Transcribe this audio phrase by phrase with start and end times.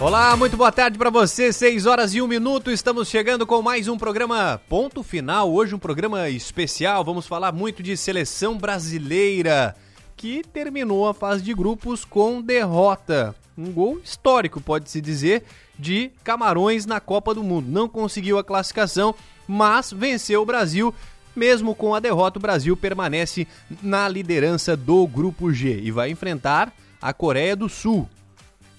[0.00, 1.52] Olá, muito boa tarde para você.
[1.52, 2.70] 6 horas e 1 minuto.
[2.70, 5.52] Estamos chegando com mais um programa Ponto Final.
[5.52, 7.04] Hoje um programa especial.
[7.04, 9.76] Vamos falar muito de seleção brasileira
[10.16, 13.36] que terminou a fase de grupos com derrota.
[13.58, 15.44] Um gol histórico, pode-se dizer,
[15.78, 17.70] de Camarões na Copa do Mundo.
[17.70, 19.14] Não conseguiu a classificação,
[19.46, 20.94] mas venceu o Brasil.
[21.36, 23.46] Mesmo com a derrota, o Brasil permanece
[23.82, 28.08] na liderança do grupo G e vai enfrentar a Coreia do Sul.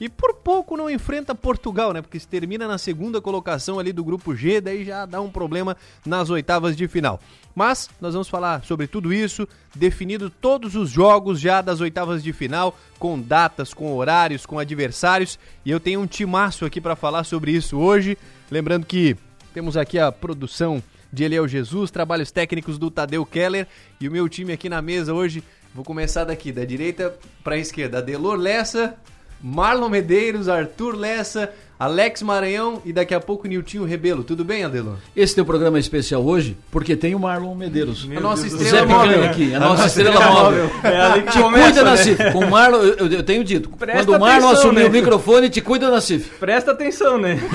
[0.01, 2.01] E por pouco não enfrenta Portugal, né?
[2.01, 5.77] Porque se termina na segunda colocação ali do grupo G, daí já dá um problema
[6.03, 7.19] nas oitavas de final.
[7.53, 12.33] Mas nós vamos falar sobre tudo isso, definido todos os jogos já das oitavas de
[12.33, 15.37] final, com datas, com horários, com adversários.
[15.63, 18.17] E eu tenho um timaço aqui para falar sobre isso hoje.
[18.49, 19.15] Lembrando que
[19.53, 20.81] temos aqui a produção
[21.13, 23.67] de Eliel Jesus, trabalhos técnicos do Tadeu Keller
[23.99, 25.43] e o meu time aqui na mesa hoje.
[25.75, 27.99] Vou começar daqui, da direita para a esquerda.
[27.99, 28.97] Adelor Lessa,
[29.43, 34.23] Marlon Medeiros, Arthur Lessa, Alex Maranhão e daqui a pouco Niltinho Rebelo.
[34.23, 34.97] Tudo bem, Adelor?
[35.15, 38.07] Esse teu programa é especial hoje porque tem o Marlon Medeiros.
[38.15, 39.23] a nossa Deus estrela móvel.
[39.23, 40.65] aqui, a, a nossa, estrela, estrela móvel.
[40.65, 40.91] móvel.
[40.91, 41.89] É ali que te começa, cuida, né?
[41.89, 42.31] Nassif.
[42.31, 44.89] Com o Marlon, eu, eu tenho dito, Presta quando o Marlon atenção, assumir né?
[44.89, 46.29] o microfone, te cuida, Nassif.
[46.39, 47.39] Presta atenção, né?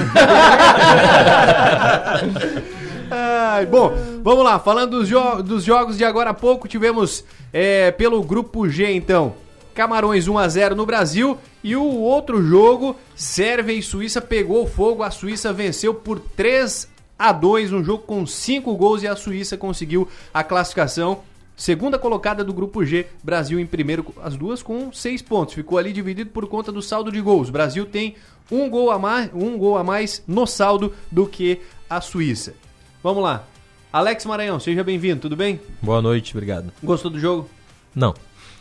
[3.08, 4.58] Ai, bom, vamos lá.
[4.58, 9.45] Falando dos, jo dos, jogos de agora a pouco, tivemos é, pelo grupo G, então.
[9.76, 15.02] Camarões 1 a 0 no Brasil e o outro jogo, Sérvia e Suíça pegou fogo,
[15.02, 16.88] a Suíça venceu por 3
[17.18, 21.20] a 2, um jogo com 5 gols e a Suíça conseguiu a classificação.
[21.54, 25.54] Segunda colocada do grupo G, Brasil em primeiro, as duas com 6 pontos.
[25.54, 27.50] Ficou ali dividido por conta do saldo de gols.
[27.50, 28.14] Brasil tem
[28.50, 32.54] um gol a mais, um gol a mais no saldo do que a Suíça.
[33.02, 33.44] Vamos lá.
[33.92, 35.60] Alex Maranhão, seja bem-vindo, tudo bem?
[35.82, 36.72] Boa noite, obrigado.
[36.82, 37.48] Gostou do jogo?
[37.94, 38.14] Não.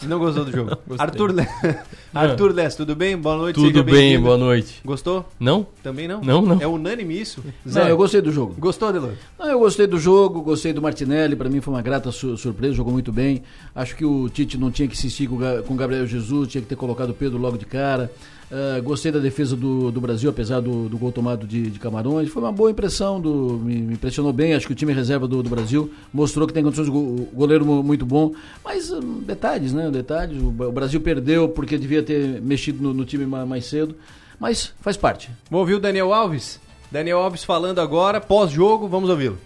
[0.04, 0.78] Não gostou do jogo?
[0.98, 1.48] Arthur, Le...
[2.14, 3.18] Arthur Less, tudo bem?
[3.18, 3.56] Boa noite.
[3.56, 4.82] Tudo bem, boa noite.
[4.84, 5.26] Gostou?
[5.40, 5.66] Não?
[5.82, 6.22] Também não?
[6.22, 6.62] Não, não.
[6.62, 7.44] É unânime isso?
[7.68, 7.82] Zé?
[7.82, 8.56] Não, eu gostei do jogo.
[8.58, 9.14] Gostou, Delor?
[9.40, 12.74] Não, eu gostei do jogo, gostei do Martinelli, para mim foi uma grata su surpresa,
[12.74, 13.44] jogou muito bem.
[13.74, 16.76] Acho que o Tite não tinha que insistir com o Gabriel Jesus, tinha que ter
[16.76, 18.12] colocado o Pedro logo de cara.
[18.52, 22.30] Uh, gostei da defesa do, do Brasil, apesar do, do gol tomado de, de, Camarões.
[22.30, 24.54] Foi uma boa impressão, do, me, me, impressionou bem.
[24.54, 28.06] Acho que o time reserva do, do Brasil mostrou que tem condições go, goleiro muito
[28.06, 28.34] bom.
[28.64, 29.90] Mas um, detalhes, né?
[29.90, 30.40] Detalhes.
[30.40, 33.96] O, o, Brasil perdeu porque devia ter mexido no, no time mais, mais cedo.
[34.40, 35.32] Mas faz parte.
[35.50, 36.60] Vamos ouvir o Daniel Alves?
[36.92, 39.40] Daniel Alves falando agora, pós-jogo, vamos ouvi-lo.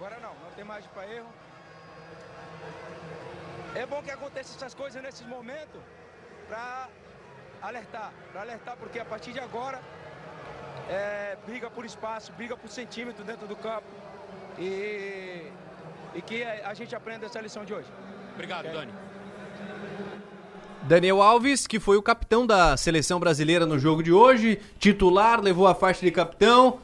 [0.00, 1.28] Agora não, não tem margem para erro.
[3.74, 5.78] É bom que aconteça essas coisas nesses momentos
[6.48, 6.88] para
[7.60, 9.78] alertar, para alertar, porque a partir de agora
[10.88, 13.84] é, briga por espaço, briga por centímetro dentro do campo
[14.58, 15.52] e,
[16.14, 17.88] e que a, gente aprenda essa lição de hoje.
[18.32, 18.78] Obrigado, okay?
[18.78, 18.92] Dani.
[20.84, 25.66] Daniel Alves, que foi o capitão da seleção brasileira no jogo de hoje, titular, levou
[25.66, 26.80] a faixa de capitão.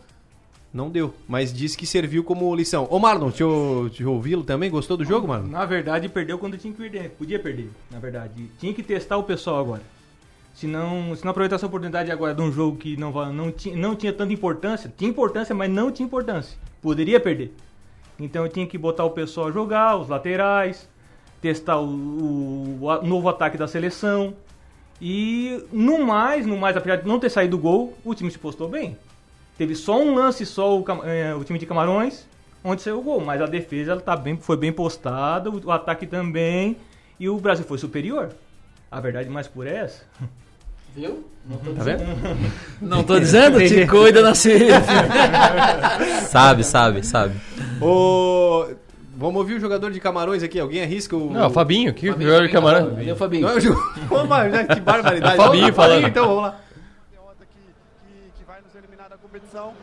[0.76, 2.86] Não deu, mas disse que serviu como lição.
[2.90, 4.70] Ô Marlon, deixa eu, ouvi-lo também.
[4.70, 5.48] Gostou do jogo, Marlon?
[5.48, 7.08] Na verdade, perdeu quando tinha que perder.
[7.12, 8.50] Podia perder, na verdade.
[8.58, 9.80] Tinha que testar o pessoal agora.
[10.52, 13.74] Se não, se não aproveitar essa oportunidade agora de um jogo que não, não, tinha,
[13.74, 16.58] não tinha tanta importância, tinha importância, mas não tinha importância.
[16.82, 17.54] Poderia perder.
[18.20, 20.86] Então eu tinha que botar o pessoal a jogar, os laterais,
[21.40, 24.34] testar o, o, o novo ataque da seleção.
[25.00, 28.38] E no mais, no mais, apesar de não ter saído o gol, o time se
[28.38, 28.94] postou bem.
[29.58, 32.26] Teve só um lance só o, é, o time de Camarões,
[32.62, 33.20] onde saiu o gol.
[33.20, 36.76] Mas a defesa ela tá bem, foi bem postada, o, o ataque também.
[37.18, 38.30] E o Brasil foi superior.
[38.90, 40.02] A verdade mais por essa.
[40.94, 41.26] Viu?
[41.48, 41.98] Não tô tá dizendo.
[41.98, 42.52] Vendo?
[42.80, 43.58] Não tô dizendo?
[43.66, 44.70] Te cuida na Sabe,
[46.64, 47.36] sabe, sabe.
[47.80, 48.66] O...
[49.18, 50.60] Vamos ouvir o jogador de Camarões aqui.
[50.60, 51.32] Alguém arrisca o.
[51.32, 52.84] Não, o Fabinho, que Fabinho, jogador de Camarões.
[52.84, 53.08] Fabinho.
[53.08, 53.46] É o Fabinho.
[53.46, 53.74] Não, eu...
[54.74, 55.38] que barbaridade.
[55.38, 56.06] É o Fabinho falando.
[56.06, 56.60] Então, vamos lá.
[59.36, 59.74] Competição,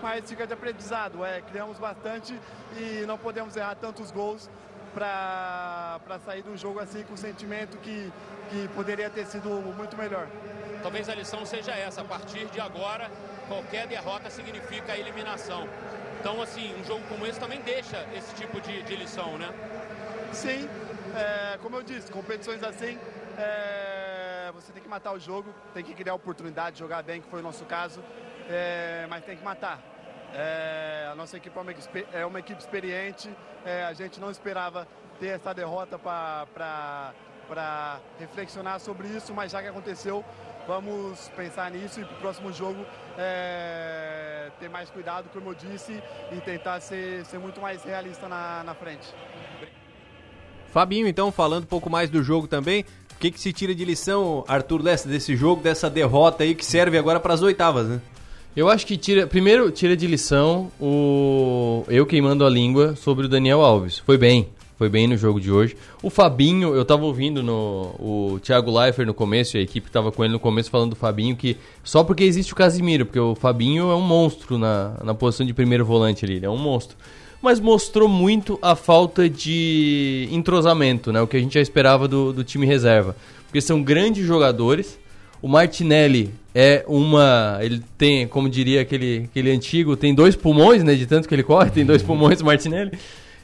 [0.00, 1.24] mas fica de aprendizado.
[1.24, 2.38] É, criamos bastante
[2.76, 4.48] e não podemos errar tantos gols
[4.94, 8.12] para sair de um jogo assim com o sentimento que,
[8.50, 10.26] que poderia ter sido muito melhor.
[10.82, 13.10] Talvez a lição seja essa, a partir de agora,
[13.48, 15.68] qualquer derrota significa eliminação.
[16.18, 19.48] Então, assim, um jogo como esse também deixa esse tipo de, de lição, né?
[20.32, 20.68] Sim,
[21.16, 22.98] é, como eu disse, competições assim,
[23.36, 27.40] é, você tem que matar o jogo, tem que criar oportunidade, jogar bem, que foi
[27.40, 28.02] o nosso caso
[28.50, 29.80] é, mas tem que matar.
[30.34, 33.30] É, a nossa equipe é uma equipe, é uma equipe experiente,
[33.64, 34.86] é, a gente não esperava
[35.18, 37.12] ter essa derrota para
[38.18, 40.24] reflexionar sobre isso, mas já que aconteceu,
[40.66, 42.84] vamos pensar nisso e para o próximo jogo
[43.18, 46.00] é, ter mais cuidado, como eu disse,
[46.32, 49.12] e tentar ser, ser muito mais realista na, na frente.
[50.72, 52.84] Fabinho, então, falando um pouco mais do jogo também.
[53.12, 56.64] O que, que se tira de lição, Arthur Lessa, desse jogo, dessa derrota aí que
[56.64, 58.00] serve agora para as oitavas, né?
[58.56, 59.26] Eu acho que tira.
[59.26, 61.84] Primeiro, tira de lição o.
[61.88, 63.98] Eu queimando a língua sobre o Daniel Alves.
[63.98, 64.48] Foi bem.
[64.76, 65.76] Foi bem no jogo de hoje.
[66.02, 70.24] O Fabinho, eu tava ouvindo no, o Thiago Leifert no começo, a equipe tava com
[70.24, 73.90] ele no começo falando do Fabinho, que só porque existe o Casimiro, porque o Fabinho
[73.90, 76.96] é um monstro na, na posição de primeiro volante ali, ele é um monstro.
[77.42, 81.20] Mas mostrou muito a falta de entrosamento, né?
[81.20, 83.14] O que a gente já esperava do, do time reserva.
[83.46, 84.98] Porque são grandes jogadores.
[85.42, 87.58] O Martinelli é uma.
[87.60, 90.94] Ele tem, como diria aquele, aquele antigo, tem dois pulmões, né?
[90.94, 92.92] De tanto que ele corre, tem dois pulmões o Martinelli.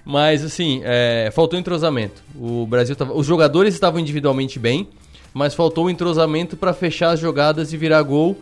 [0.05, 2.23] Mas, assim, é, faltou entrosamento.
[2.39, 4.89] O Brasil tava, Os jogadores estavam individualmente bem,
[5.35, 8.37] mas faltou o entrosamento para fechar as jogadas e virar gol.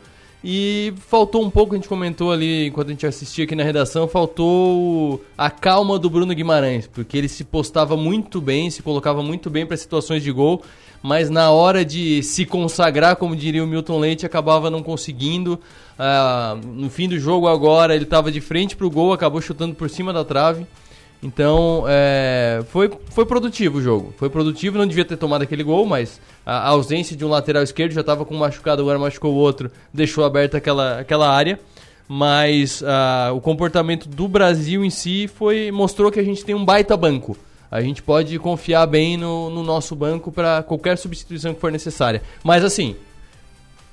[0.47, 4.07] E faltou um pouco, a gente comentou ali enquanto a gente assistia aqui na redação,
[4.07, 9.49] faltou a calma do Bruno Guimarães, porque ele se postava muito bem, se colocava muito
[9.49, 10.63] bem para situações de gol,
[11.05, 15.61] mas na hora de se consagrar, como diria o Milton Leite, acabava não conseguindo.
[15.99, 19.75] Ah, no fim do jogo agora, ele estava de frente para o gol, acabou chutando
[19.75, 20.67] por cima da trave.
[21.23, 24.15] Então, é, foi, foi produtivo o jogo.
[24.17, 27.63] Foi produtivo, não devia ter tomado aquele gol, mas a, a ausência de um lateral
[27.63, 31.61] esquerdo já estava com um machucado, agora machucou o outro, deixou aberta aquela, aquela área.
[32.09, 36.65] Mas uh, o comportamento do Brasil em si foi mostrou que a gente tem um
[36.65, 37.37] baita banco.
[37.75, 42.23] A gente pode confiar bem no, no nosso banco para qualquer substituição que for necessária.
[42.45, 42.95] Mas assim,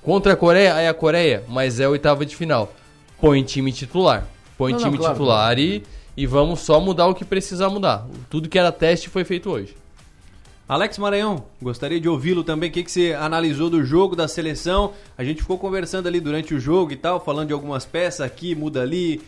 [0.03, 2.71] contra a Coreia é a Coreia, mas é a oitava de final.
[3.19, 4.27] Põe time titular.
[4.55, 5.59] Põe Não, não, time claro, titular claro.
[5.59, 5.83] e
[6.15, 8.07] e vamos só mudar o que precisar mudar.
[8.29, 9.75] Tudo que era teste foi feito hoje.
[10.69, 12.69] Alex Maranhão, gostaria de ouvi-lo também.
[12.69, 14.93] O que, que você analisou do jogo, da seleção?
[15.17, 18.53] A gente ficou conversando ali durante o jogo e tal, falando de algumas peças aqui,
[18.53, 19.19] muda ali.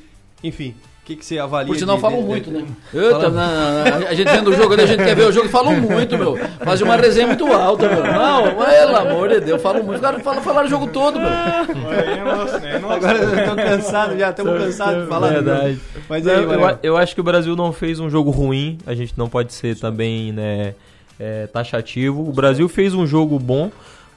[0.44, 1.67] Enfim, o que, que você avalia?
[1.67, 2.65] Por sinal, de- falam de- muito, de- né?
[2.94, 4.07] Eita, não, não, não.
[4.07, 6.39] A gente vendo o jogo a gente quer ver o jogo, falam muito, meu.
[6.63, 8.03] Fazem uma resenha muito alta, meu.
[8.03, 9.95] Não, pelo amor de Deus, falam muito.
[9.95, 11.29] Os caras falam, falaram o jogo todo, meu.
[12.89, 15.29] Agora eu tô cansado já, estamos cansados de falar.
[15.29, 15.79] Verdade.
[16.09, 16.79] Mas Não, aí, eu, Maranhão.
[16.83, 19.77] eu acho que o Brasil não fez um jogo ruim, a gente não pode ser
[19.77, 20.73] também né,
[21.19, 22.21] é, taxativo.
[22.27, 23.71] O Brasil fez um jogo bom,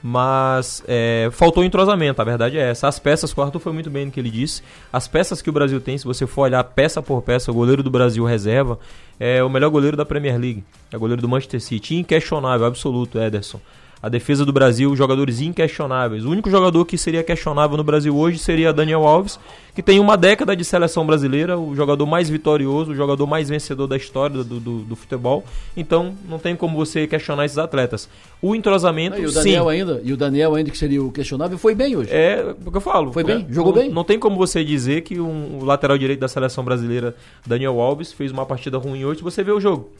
[0.08, 2.86] mas é, faltou entrosamento, a verdade é essa.
[2.86, 4.62] As peças, o Arthur foi muito bem no que ele disse.
[4.92, 7.82] As peças que o Brasil tem, se você for olhar peça por peça, o goleiro
[7.82, 8.78] do Brasil reserva
[9.18, 10.62] é o melhor goleiro da Premier League.
[10.92, 13.60] É o goleiro do Manchester City, inquestionável, absoluto, Ederson.
[14.02, 16.24] A defesa do Brasil, jogadores inquestionáveis.
[16.24, 19.40] O único jogador que seria questionável no Brasil hoje seria Daniel Alves,
[19.74, 23.86] que tem uma década de seleção brasileira, o jogador mais vitorioso, o jogador mais vencedor
[23.86, 25.44] da história do, do, do futebol.
[25.76, 28.08] Então, não tem como você questionar esses atletas.
[28.40, 29.38] O entrosamento, E o sim.
[29.38, 32.10] Daniel ainda, e o Daniel ainda, que seria o questionável, foi bem hoje.
[32.12, 33.12] É o que eu falo.
[33.12, 33.46] Foi bem?
[33.48, 33.90] É, Jogou não, bem?
[33.90, 37.14] Não tem como você dizer que um, o lateral direito da seleção brasileira,
[37.46, 39.90] Daniel Alves, fez uma partida ruim hoje, você vê o jogo.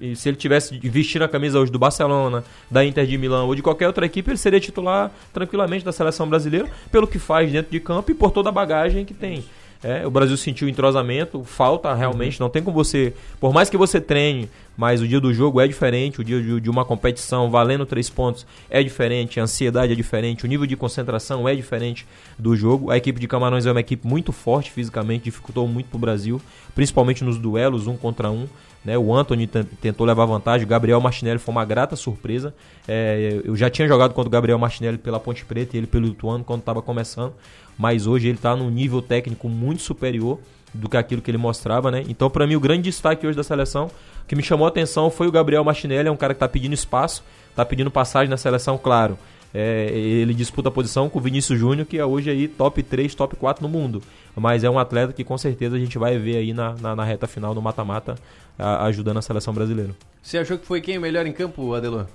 [0.00, 3.54] E se ele tivesse vestindo a camisa hoje do Barcelona, da Inter de Milão ou
[3.54, 7.70] de qualquer outra equipe, ele seria titular tranquilamente da seleção brasileira, pelo que faz dentro
[7.70, 9.44] de campo e por toda a bagagem que tem.
[9.84, 13.12] É, o Brasil sentiu entrosamento, falta realmente, não tem como você.
[13.38, 16.58] Por mais que você treine, mas o dia do jogo é diferente, o dia de,
[16.58, 20.74] de uma competição valendo três pontos é diferente, a ansiedade é diferente, o nível de
[20.74, 22.06] concentração é diferente
[22.38, 22.90] do jogo.
[22.90, 26.40] A equipe de Camarões é uma equipe muito forte fisicamente, dificultou muito pro Brasil,
[26.74, 28.48] principalmente nos duelos, um contra um.
[28.84, 32.54] Né, o Anthony ten- tentou levar vantagem, o Gabriel Martinelli foi uma grata surpresa.
[32.86, 36.06] É, eu já tinha jogado contra o Gabriel Martinelli pela Ponte Preta e ele pelo
[36.06, 37.32] Ituano quando estava começando,
[37.78, 40.38] mas hoje ele está num nível técnico muito superior
[40.74, 42.04] do que aquilo que ele mostrava, né?
[42.08, 43.86] Então, para mim, o grande destaque hoje da seleção,
[44.22, 46.48] o que me chamou a atenção foi o Gabriel Martinelli, é um cara que está
[46.48, 49.16] pedindo espaço, está pedindo passagem na seleção, claro.
[49.56, 53.14] É, ele disputa a posição com o Vinícius Júnior, que é hoje aí top 3,
[53.14, 54.02] top 4 no mundo.
[54.34, 57.04] Mas é um atleta que com certeza a gente vai ver aí na, na, na
[57.04, 58.16] reta final, no mata-mata,
[58.58, 59.94] ajudando a seleção brasileira.
[60.22, 62.06] Você achou que foi quem o melhor em campo, Adelor?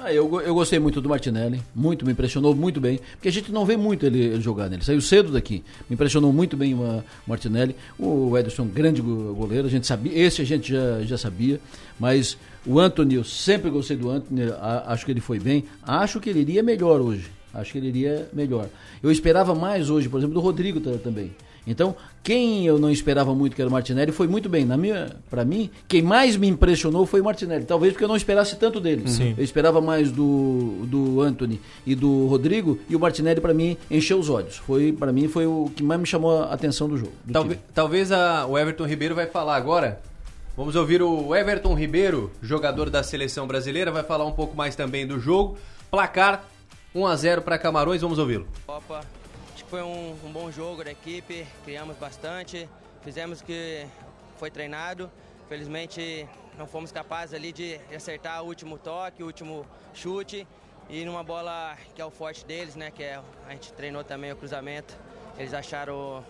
[0.00, 3.50] Ah, eu, eu gostei muito do Martinelli, muito, me impressionou muito bem, porque a gente
[3.50, 4.76] não vê muito ele, ele jogar, né?
[4.76, 7.74] Ele saiu cedo daqui, me impressionou muito bem o Martinelli.
[7.98, 11.60] O Ederson, grande go- goleiro, a gente sabia, esse a gente já, já sabia,
[11.98, 12.38] mas
[12.68, 14.42] o Anthony, eu sempre gostei do Anthony,
[14.86, 18.28] acho que ele foi bem, acho que ele iria melhor hoje, acho que ele iria
[18.32, 18.66] melhor.
[19.02, 21.30] Eu esperava mais hoje, por exemplo, do Rodrigo ta- também.
[21.66, 24.64] Então, quem eu não esperava muito que era o Martinelli foi muito bem.
[24.64, 27.66] Na minha, para mim, quem mais me impressionou foi o Martinelli.
[27.66, 29.06] Talvez porque eu não esperasse tanto dele.
[29.06, 29.34] Sim.
[29.36, 34.18] Eu esperava mais do, do Anthony e do Rodrigo e o Martinelli para mim encheu
[34.18, 34.56] os olhos.
[34.56, 37.12] Foi para mim foi o que mais me chamou a atenção do jogo.
[37.22, 40.00] do Talvez, talvez a- o Everton Ribeiro vai falar agora.
[40.58, 45.06] Vamos ouvir o Everton Ribeiro, jogador da seleção brasileira, vai falar um pouco mais também
[45.06, 45.56] do jogo.
[45.88, 46.42] Placar
[46.92, 48.44] 1 a 0 para Camarões, vamos ouvi-lo.
[48.66, 49.02] Copa
[49.54, 52.68] de que foi um, um bom jogo da equipe, criamos bastante,
[53.04, 53.86] fizemos o que
[54.36, 55.08] foi treinado.
[55.48, 60.44] Felizmente não fomos capazes ali de acertar o último toque, o último chute
[60.90, 62.90] e numa bola que é o forte deles, né?
[62.90, 64.96] Que é, a gente treinou também o cruzamento.
[65.38, 66.24] Eles acharam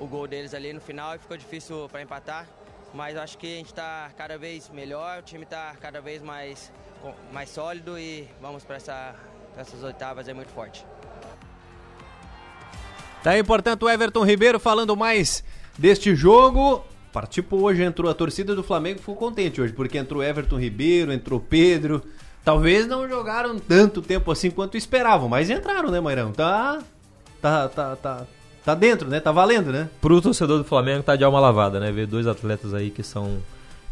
[0.00, 2.48] o, o gol deles ali no final e ficou difícil para empatar.
[2.92, 6.72] Mas acho que a gente está cada vez melhor, o time está cada vez mais,
[7.32, 9.14] mais sólido e vamos para essa,
[9.56, 10.84] essas oitavas é muito forte.
[13.22, 15.44] Tá aí, portanto, o Everton Ribeiro falando mais
[15.78, 16.84] deste jogo.
[17.12, 21.38] Participou hoje, entrou a torcida do Flamengo, ficou contente hoje, porque entrou Everton Ribeiro, entrou
[21.38, 22.02] Pedro.
[22.44, 26.32] Talvez não jogaram tanto tempo assim quanto esperavam, mas entraram, né, Mairão?
[26.32, 26.82] Tá.
[27.40, 28.26] Tá, tá, tá.
[28.64, 29.20] Tá dentro, né?
[29.20, 29.88] Tá valendo, né?
[30.00, 31.90] Pro torcedor do Flamengo tá de alma lavada, né?
[31.90, 33.38] Ver dois atletas aí que são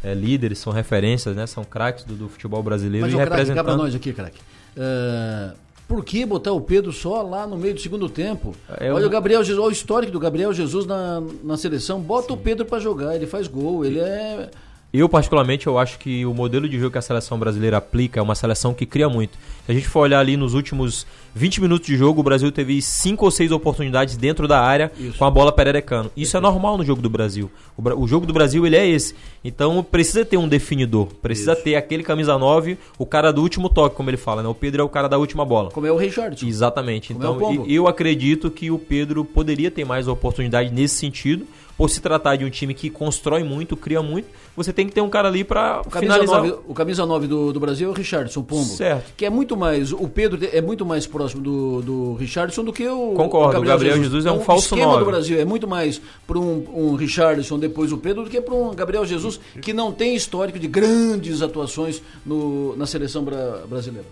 [0.03, 1.47] é, líderes, são referências, né?
[1.47, 3.65] São craques do, do, futebol brasileiro Mas, e representando...
[3.65, 4.41] pra nós aqui, craque.
[4.77, 5.57] Uh,
[5.89, 8.55] por que botar o Pedro só lá no meio do segundo tempo?
[8.79, 12.01] É, olha o Gabriel Jesus, olha o histórico do Gabriel Jesus na, na seleção.
[12.01, 12.35] Bota Sim.
[12.35, 14.51] o Pedro para jogar, ele faz gol, ele é
[14.91, 18.23] eu, particularmente, eu acho que o modelo de jogo que a seleção brasileira aplica é
[18.23, 19.37] uma seleção que cria muito.
[19.67, 22.81] Se a gente for olhar ali nos últimos 20 minutos de jogo, o Brasil teve
[22.81, 25.19] 5 ou 6 oportunidades dentro da área Isso.
[25.19, 26.11] com a bola pererecando.
[26.17, 27.51] Isso é normal no jogo do Brasil.
[27.77, 29.15] O, o, jogo do Brasil, ele é esse.
[29.45, 31.09] Então, precisa ter um definidor.
[31.21, 31.65] Precisa Isso.
[31.65, 34.49] ter aquele camisa 9, o cara do último toque, como ele fala, né?
[34.49, 35.71] O Pedro é o cara da última bola.
[35.71, 36.49] Como é o Richard.
[36.49, 37.13] Exatamente.
[37.13, 41.47] Como é então, é eu acredito que o Pedro poderia ter mais oportunidade nesse sentido
[41.79, 45.01] por se tratar de um time que constrói muito, cria muito, você tem que ter
[45.01, 46.43] um cara ali para finalizar.
[46.43, 48.65] 9, o camisa 9 do, do Brasil é o Richardson Pombo.
[48.65, 49.13] Certo.
[49.17, 52.85] Que é muito mais, o Pedro é muito mais próximo do, do Richardson do que
[52.89, 54.07] o Concordo, o Gabriel, o Gabriel Jesus.
[54.07, 55.05] Jesus é um, um falso esquema 9.
[55.05, 58.55] do Brasil é muito mais para um, um Richardson, depois o Pedro, do que para
[58.55, 64.07] um Gabriel Jesus que não tem histórico de grandes atuações no, na seleção bra brasileira.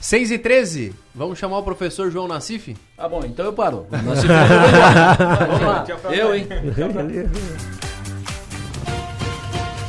[0.00, 2.76] 6 e 13, vamos chamar o professor João Nassif?
[2.96, 3.86] Ah, bom, então eu paro.
[3.90, 6.14] Nassif, eu vamos lá.
[6.14, 6.46] Eu, hein?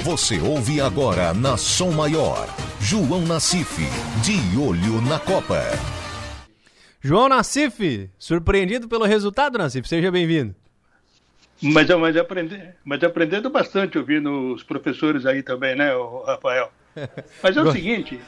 [0.04, 2.48] Você ouve agora na Som Maior,
[2.80, 3.82] João Nassif,
[4.24, 5.62] de olho na Copa.
[7.02, 10.56] João Nassif, surpreendido pelo resultado, Nassif, seja bem-vindo.
[11.62, 15.92] Mas, mas, aprendi, mas aprendendo bastante ouvindo os professores aí também, né,
[16.26, 16.72] Rafael?
[17.44, 18.20] Mas é o seguinte,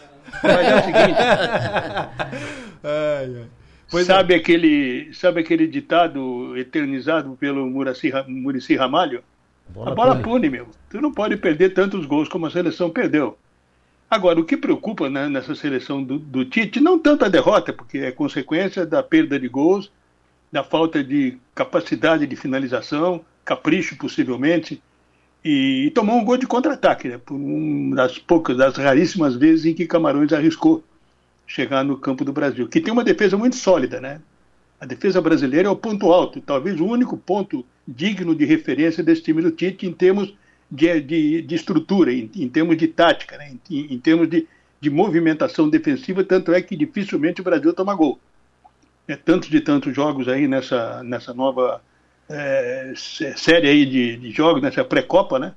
[0.43, 1.19] mas é o seguinte.
[2.83, 3.48] ai,
[3.93, 4.03] ai.
[4.03, 4.38] sabe, é.
[4.38, 9.24] aquele, sabe aquele ditado eternizado pelo Murici Ramalho?
[9.69, 10.24] Bola a bola pune.
[10.24, 10.67] pune, meu.
[10.89, 13.38] Tu não pode perder tantos gols como a seleção perdeu.
[14.09, 18.00] Agora, o que preocupa né, nessa seleção do, do, Tite, não tanto a derrota, porque
[18.00, 19.91] é consequência da perda de gols,
[20.51, 24.81] da falta de capacidade de finalização, capricho possivelmente,
[25.43, 29.74] e, tomou um gol de contra-ataque, né, por uma das poucas, das raríssimas vezes em
[29.74, 30.84] que Camarões arriscou
[31.48, 34.22] chegar no campo do Brasil, que tem uma defesa muito sólida, né?
[34.79, 39.24] A defesa brasileira é o ponto alto, talvez o único ponto digno de referência desse
[39.24, 40.34] time do Tite em termos
[40.69, 43.55] de, de, de estrutura, em, em, termos de tática, né?
[43.69, 44.48] em, em, termos de,
[44.79, 48.19] de movimentação defensiva, tanto é que dificilmente o Brasil toma gol.
[49.08, 51.81] É, de tantos jogos aí nessa, nessa nova
[52.29, 55.53] é, série aí de, de jogos, nessa pré-copa, né?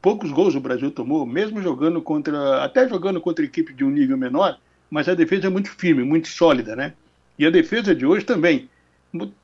[0.00, 4.16] Poucos gols o Brasil tomou, mesmo jogando contra, até jogando contra equipe de um nível
[4.16, 4.58] menor,
[4.90, 6.92] mas a defesa é muito firme, muito sólida, né?
[7.38, 8.68] E a defesa de hoje também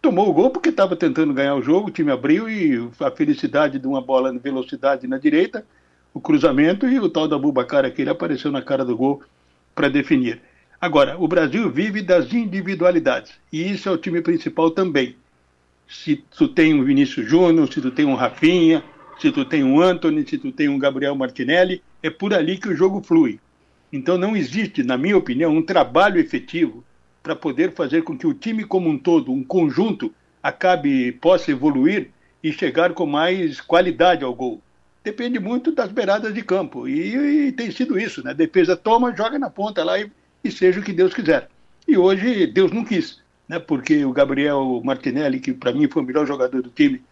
[0.01, 3.79] tomou o gol porque estava tentando ganhar o jogo, o time abriu e a felicidade
[3.79, 5.65] de uma bola em velocidade na direita,
[6.13, 9.23] o cruzamento e o tal da Bubacar aquele apareceu na cara do gol
[9.75, 10.41] para definir.
[10.81, 15.17] Agora, o Brasil vive das individualidades e isso é o time principal também.
[15.91, 18.83] Se tu tem um Vinícius Júnior, se tu tem um Rafinha,
[19.19, 22.69] se tu tem um Anthony, se tu tem um Gabriel Martinelli, é por ali que
[22.69, 23.41] o jogo flui.
[23.93, 26.85] Então não existe, na minha opinião, um trabalho efetivo
[27.21, 32.11] para poder fazer com que o time como um todo, um conjunto, acabe, possa evoluir
[32.43, 34.63] e chegar com mais qualidade ao gol.
[35.03, 36.87] Depende muito das beiradas de campo.
[36.87, 38.31] E, e tem sido isso, né?
[38.31, 40.11] A defesa toma, joga na ponta lá e,
[40.45, 41.49] e, seja o que Deus quiser.
[41.87, 43.20] E hoje Deus não quis,
[43.51, 43.59] né?
[43.59, 47.03] Porque o Gabriel Martinelli, que para mim foi o melhor jogador do time,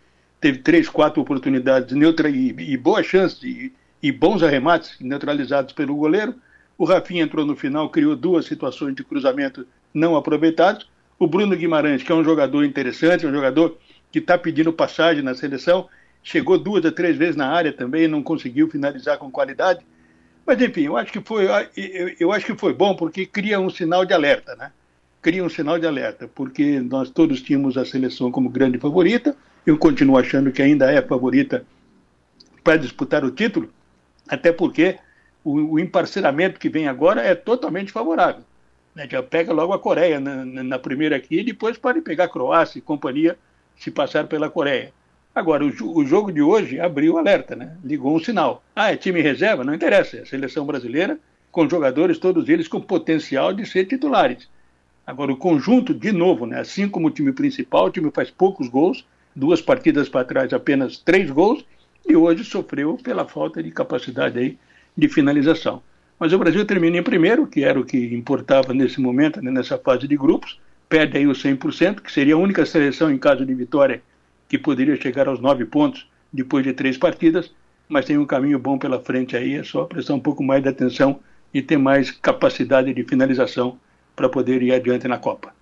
[0.40, 5.97] teve três, quatro oportunidades neutra e, e boas chances e, e bons arremates neutralizados pelo
[5.97, 6.37] goleiro.
[6.78, 10.88] O Rafinha entrou no final, criou duas situações de cruzamento não aproveitados.
[11.18, 13.76] O Bruno Guimarães, que é um jogador interessante, um jogador
[14.12, 15.88] que está pedindo passagem na seleção,
[16.23, 19.85] chegou duas a três vezes na área também, não conseguiu finalizar com qualidade.
[20.47, 21.49] Mas enfim, eu acho que foi,
[22.21, 24.71] eu acho que foi bom porque cria um sinal de alerta, né?
[25.20, 29.37] Cria um sinal de alerta, porque nós todos tínhamos a seleção como grande favorita.
[29.66, 31.64] Eu continuo achando que ainda é favorita
[32.62, 33.68] para disputar o título,
[34.28, 34.98] até porque
[35.42, 38.42] o, o emparceramento que vem agora é totalmente favorável.
[38.94, 39.08] Né?
[39.10, 42.78] Já pega logo a Coreia na, na, primeira aqui e depois pode pegar a Croácia
[42.78, 43.37] e companhia
[43.76, 44.92] se passar pela Coreia.
[45.34, 47.76] Agora, o, o, jogo de hoje abriu o alerta, né?
[47.84, 48.62] ligou um sinal.
[48.75, 49.64] Ah, é time reserva?
[49.64, 51.18] Não interessa, é a seleção brasileira
[51.50, 54.48] com jogadores, todos eles com potencial de ser titulares.
[55.08, 56.60] Agora, o conjunto, de novo, né?
[56.60, 60.98] assim como o time principal, o time faz poucos gols, duas partidas para trás apenas
[60.98, 61.64] três gols,
[62.06, 64.58] e hoje sofreu pela falta de capacidade aí
[64.94, 65.82] de finalização.
[66.20, 69.78] Mas o Brasil termina em primeiro, que era o que importava nesse momento, né, nessa
[69.78, 70.60] fase de grupos,
[70.90, 74.02] perde aí o 100%, que seria a única seleção em caso de vitória
[74.46, 77.50] que poderia chegar aos nove pontos depois de três partidas,
[77.88, 80.68] mas tem um caminho bom pela frente aí, é só prestar um pouco mais de
[80.68, 81.18] atenção
[81.54, 83.78] e ter mais capacidade de finalização
[84.18, 85.52] para poder ir adiante na Copa.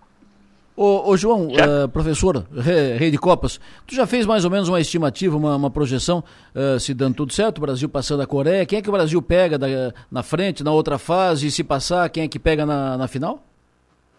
[0.75, 4.68] Ô, ô João, uh, professor, rei, rei, de Copas, tu já fez mais ou menos
[4.68, 8.64] uma estimativa, uma, uma projeção, uh, se dando tudo certo, o Brasil passando a Coreia,
[8.64, 9.66] quem é que o Brasil pega da,
[10.10, 13.42] na frente, na outra fase, e se passar, quem é que pega na, na final?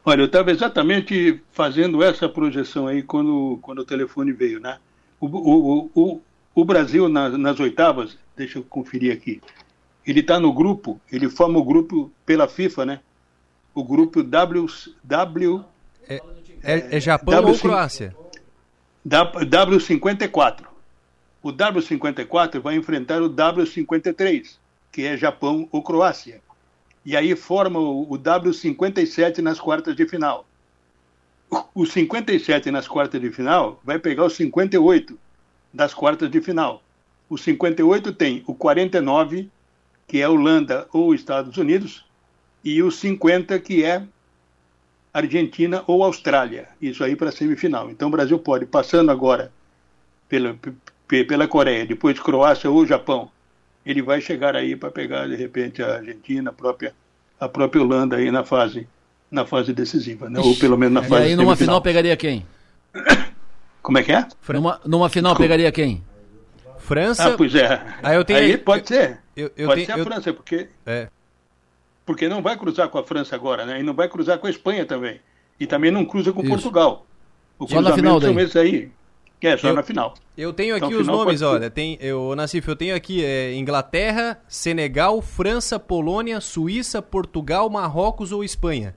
[0.05, 4.77] Olha, eu estava exatamente fazendo essa projeção aí quando, quando o telefone veio, né?
[5.19, 6.21] O, o, o,
[6.55, 9.41] o Brasil nas, nas oitavas, deixa eu conferir aqui,
[10.05, 12.99] ele está no grupo, ele forma o grupo pela FIFA, né?
[13.77, 14.65] O grupo W...
[15.03, 15.63] w
[16.09, 16.15] é,
[16.63, 18.15] é, é Japão w, ou Croácia?
[19.07, 20.65] W54.
[21.43, 24.55] O W54 vai enfrentar o W53,
[24.91, 26.41] que é Japão ou Croácia.
[27.05, 30.47] E aí forma o, o W57 nas quartas de final.
[31.75, 35.15] O 57 nas quartas de final vai pegar o 58
[35.71, 36.81] das quartas de final.
[37.29, 39.51] O 58 tem o 49,
[40.07, 42.06] que é Holanda ou Estados Unidos,
[42.67, 44.03] e o 50, que é
[45.13, 46.67] Argentina ou Austrália.
[46.81, 47.89] Isso aí para a semifinal.
[47.89, 49.53] Então o Brasil pode, passando agora
[50.27, 50.53] pela,
[51.07, 53.31] pela Coreia, depois Croácia ou Japão,
[53.85, 56.93] ele vai chegar aí para pegar de repente a Argentina, a própria,
[57.39, 58.85] a própria Holanda aí na fase,
[59.31, 60.37] na fase decisiva, né?
[60.41, 61.23] ou pelo menos na fase.
[61.23, 62.45] E aí numa final pegaria quem?
[63.81, 64.27] Como é que é?
[64.49, 66.03] Numa, numa final pegaria quem?
[66.79, 67.33] França.
[67.33, 67.81] Ah, pois é.
[68.03, 69.19] Aí, eu tenho, aí pode ser.
[69.37, 71.07] Eu, eu pode tenho, ser a França, porque é
[72.07, 73.81] porque não vai cruzar com a França agora, né?
[73.81, 75.19] E não vai cruzar com a Espanha também.
[75.59, 76.49] E também não cruza com Isso.
[76.49, 77.05] Portugal.
[77.59, 78.35] O só na final daí.
[78.37, 78.91] Esse aí.
[79.41, 80.13] É, só eu, na final.
[80.37, 81.69] Eu tenho aqui então, os nomes, olha.
[81.69, 88.41] Tem, eu, Nassif, eu tenho aqui é, Inglaterra, Senegal, França, Polônia, Suíça, Portugal, Marrocos ou
[88.41, 88.95] Espanha.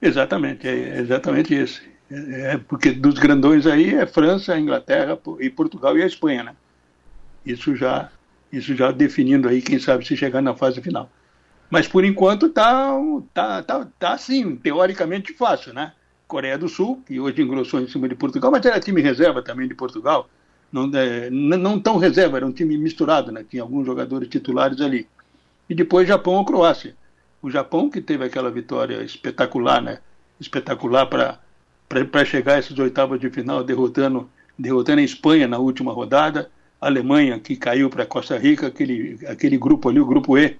[0.00, 1.82] Exatamente, é exatamente esse.
[2.10, 6.56] É, é, porque dos grandões aí é França, Inglaterra e Portugal e a Espanha, né?
[7.44, 8.08] Isso já,
[8.50, 11.10] isso já definindo aí, quem sabe se chegar na fase final.
[11.70, 12.92] Mas por enquanto está
[13.32, 15.92] tá, tá, tá assim, teoricamente fácil, né?
[16.26, 19.68] Coreia do Sul, que hoje engrossou em cima de Portugal, mas era time reserva também
[19.68, 20.28] de Portugal.
[20.72, 23.44] Não, é, não tão reserva, era um time misturado, né?
[23.48, 25.06] Tinha alguns jogadores titulares ali.
[25.68, 26.94] E depois Japão ou Croácia.
[27.42, 29.98] O Japão que teve aquela vitória espetacular, né?
[30.38, 34.28] Espetacular para chegar a essas oitavas de final, derrotando,
[34.58, 39.56] derrotando a Espanha na última rodada, a Alemanha que caiu para Costa Rica, aquele, aquele
[39.56, 40.56] grupo ali, o grupo E,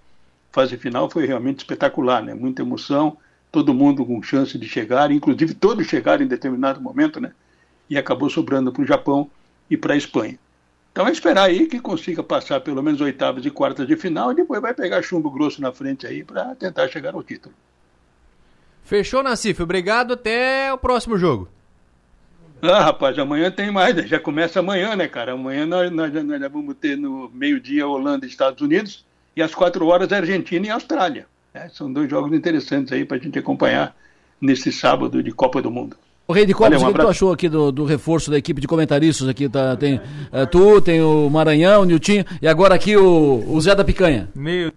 [0.50, 2.34] fase final foi realmente espetacular, né?
[2.34, 3.16] Muita emoção,
[3.50, 7.32] todo mundo com chance de chegar, inclusive todos chegaram em determinado momento, né?
[7.88, 9.30] E acabou sobrando para o Japão
[9.68, 10.38] e para a Espanha.
[10.92, 14.34] Então é esperar aí que consiga passar pelo menos oitavas e quartas de final e
[14.34, 17.54] depois vai pegar chumbo grosso na frente aí para tentar chegar ao título.
[18.82, 19.62] Fechou, Nassif.
[19.62, 20.14] Obrigado.
[20.14, 21.48] Até o próximo jogo.
[22.60, 24.06] Ah, rapaz, amanhã tem mais, né?
[24.06, 25.32] Já começa amanhã, né, cara?
[25.32, 29.04] Amanhã nós, nós, nós vamos ter no meio-dia Holanda e Estados Unidos
[29.36, 31.26] e às quatro horas Argentina e Austrália.
[31.52, 33.94] É, são dois jogos interessantes aí para a gente acompanhar
[34.40, 35.96] nesse sábado de Copa do Mundo.
[36.26, 38.60] O Rei de Copas, um o que tu achou aqui do, do, reforço da equipe
[38.60, 39.48] de comentaristas aqui?
[39.48, 43.74] Tá, tem é, tu, tem o Maranhão, o Niltinho e agora aqui o, o Zé
[43.74, 44.28] da Picanha.
[44.32, 44.72] Meio.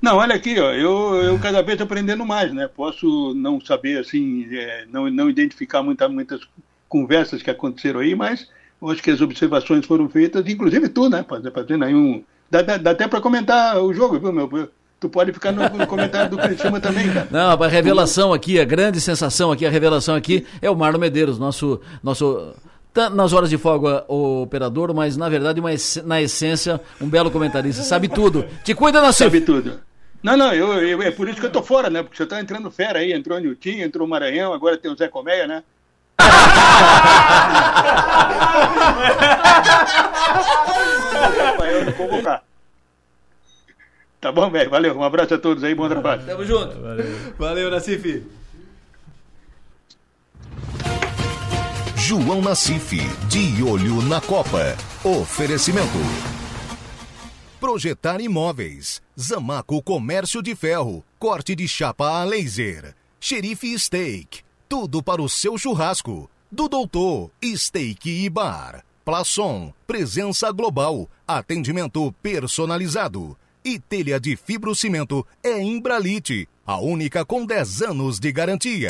[0.00, 2.66] Não, olha aqui, ó, eu, eu cada vez aprendendo mais, né?
[2.66, 6.40] Posso não saber, assim, é, não, não identificar muita, muitas
[6.88, 8.48] conversas que aconteceram aí, mas
[8.82, 11.24] eu acho que as observações foram feitas, inclusive tu, né?
[11.54, 14.68] Fazendo aí um, Dá, dá, até para comentar o jogo, viu, meu?
[15.00, 17.26] Tu pode ficar no, no comentário do Criciúma também, cara.
[17.30, 21.38] Não, a revelação aqui, a grande sensação aqui, a revelação aqui é o Marlon Medeiros,
[21.38, 22.54] nosso, nosso
[22.92, 25.70] tá nas horas de folga o operador, mas na verdade uma,
[26.04, 28.44] na essência um belo comentarista, sabe tudo.
[28.62, 29.80] Te cuida na Sabe tudo.
[30.22, 32.02] Não, não, eu, eu, é por isso que eu tô fora, né?
[32.02, 34.96] Porque você tá entrando fera aí, entrou o Nilton, entrou o Maranhão, agora tem o
[34.96, 35.62] Zé Colmeia, né?
[41.86, 42.44] Eu convocar.
[44.20, 44.70] Tá bom, velho.
[44.70, 44.96] Valeu.
[44.96, 45.74] Um abraço a todos aí.
[45.74, 46.24] Bom trabalho.
[46.24, 46.80] Tamo junto.
[46.80, 47.06] Valeu,
[47.38, 48.24] Valeu Nacife.
[51.96, 54.76] João Nacife, de olho na Copa.
[55.04, 55.98] Oferecimento.
[57.60, 59.00] Projetar imóveis.
[59.18, 61.04] Zamaco Comércio de Ferro.
[61.18, 62.94] Corte de chapa a laser.
[63.20, 64.42] Xerife Steak.
[64.72, 66.30] Tudo para o seu churrasco.
[66.50, 68.82] Do Doutor Steak e Bar.
[69.04, 69.70] Plaçom.
[69.86, 71.10] Presença global.
[71.28, 73.36] Atendimento personalizado.
[73.62, 76.48] E telha de fibrocimento é Imbralite.
[76.66, 78.88] A única com 10 anos de garantia.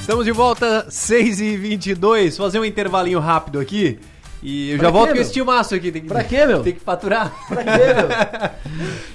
[0.00, 2.36] Estamos de volta, 6h22.
[2.36, 3.98] Fazer um intervalinho rápido aqui.
[4.40, 5.22] E eu já Pra volto quê, com meu?
[5.22, 5.90] esse timaço aqui.
[5.90, 6.62] Tem que, Pra quê, meu?
[6.62, 7.34] Tem que faturar.
[7.48, 7.80] Pra quê,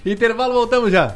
[0.03, 0.11] meu?
[0.13, 1.15] Intervalo, voltamos já.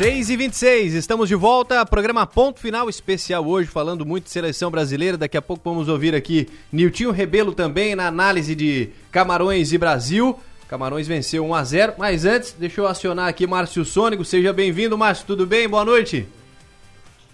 [0.00, 4.70] Seis e 26 estamos de volta, programa Ponto Final especial hoje, falando muito de seleção
[4.70, 5.18] brasileira.
[5.18, 10.40] Daqui a pouco vamos ouvir aqui Niltinho Rebelo também na análise de Camarões e Brasil.
[10.66, 14.24] Camarões venceu 1 a 0 mas antes, deixa eu acionar aqui Márcio Sônico.
[14.24, 15.68] Seja bem-vindo, Márcio, tudo bem?
[15.68, 16.26] Boa noite.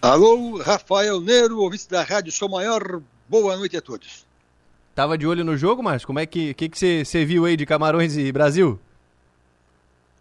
[0.03, 4.27] Alô, Rafael Neiro, ouvinte da Rádio Sou Maior, boa noite a todos.
[4.93, 6.09] Tava de olho no jogo, Márcio?
[6.09, 8.77] Como é que que que você você viu aí de Camarões e Brasil?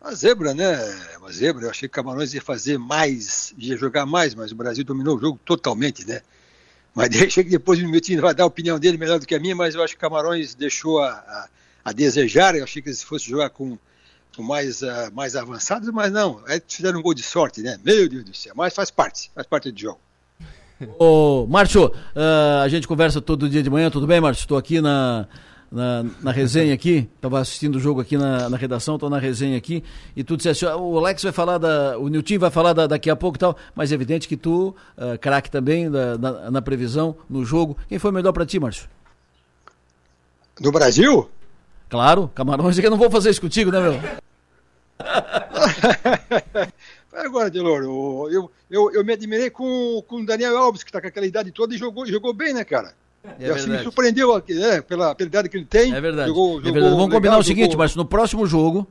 [0.06, 0.78] Uma zebra, né?
[1.18, 1.65] Uma zebra.
[1.65, 5.20] Eu achei que Camarões ia fazer mais, ia jogar mais, mas o Brasil dominou o
[5.20, 6.22] jogo totalmente, né?
[6.94, 9.39] Mas deixa que depois o time vai dar a opinião dele melhor do que a
[9.39, 11.50] minha, mas eu acho que Camarões deixou a, a,
[11.86, 12.56] a desejar.
[12.56, 13.80] Eu achei que eles fossem jogar com,
[14.36, 16.39] com mais, ah, mais avançados, mas não.
[16.48, 17.80] É, fizeram um gol de sorte, né?
[17.84, 18.54] Meu Deus do céu.
[18.56, 20.00] Mas faz parte, faz parte do jogo.
[21.00, 24.44] Ô, Márcio, ah, a gente conversa todo dia de manhã, tudo bem, Márcio?
[24.44, 25.28] Estou aqui na,
[25.71, 29.58] na, na resenha aqui, estava assistindo o jogo aqui na, na redação, estou na resenha
[29.58, 29.84] aqui,
[30.15, 33.10] e tu disseste, ó, o Alex vai falar, da, o Nilton vai falar da- daqui
[33.10, 36.62] a pouco e tal, mas é evidente que tu, ah, craque também da- na, na
[36.62, 38.88] previsão, no jogo, quem foi melhor para ti, Márcio?
[40.60, 41.30] No Brasil?
[41.89, 43.99] Claro, Camarões, é que eu não vou fazer isso contigo, né, meu?
[47.13, 51.08] Agora, Delor, eu, eu, eu, me admirei com, com o Daniel Alves, que está com
[51.08, 52.93] aquela idade toda e jogou, jogou bem, né, cara?
[53.40, 55.94] É e assim, me surpreendeu aqui, né, pela, pela idade que ele tem.
[55.94, 56.28] É verdade.
[56.30, 56.92] Jogou, é jogou verdade.
[56.92, 58.88] Vamos legal, combinar o jogou- seguinte, Márcio, no próximo jogo,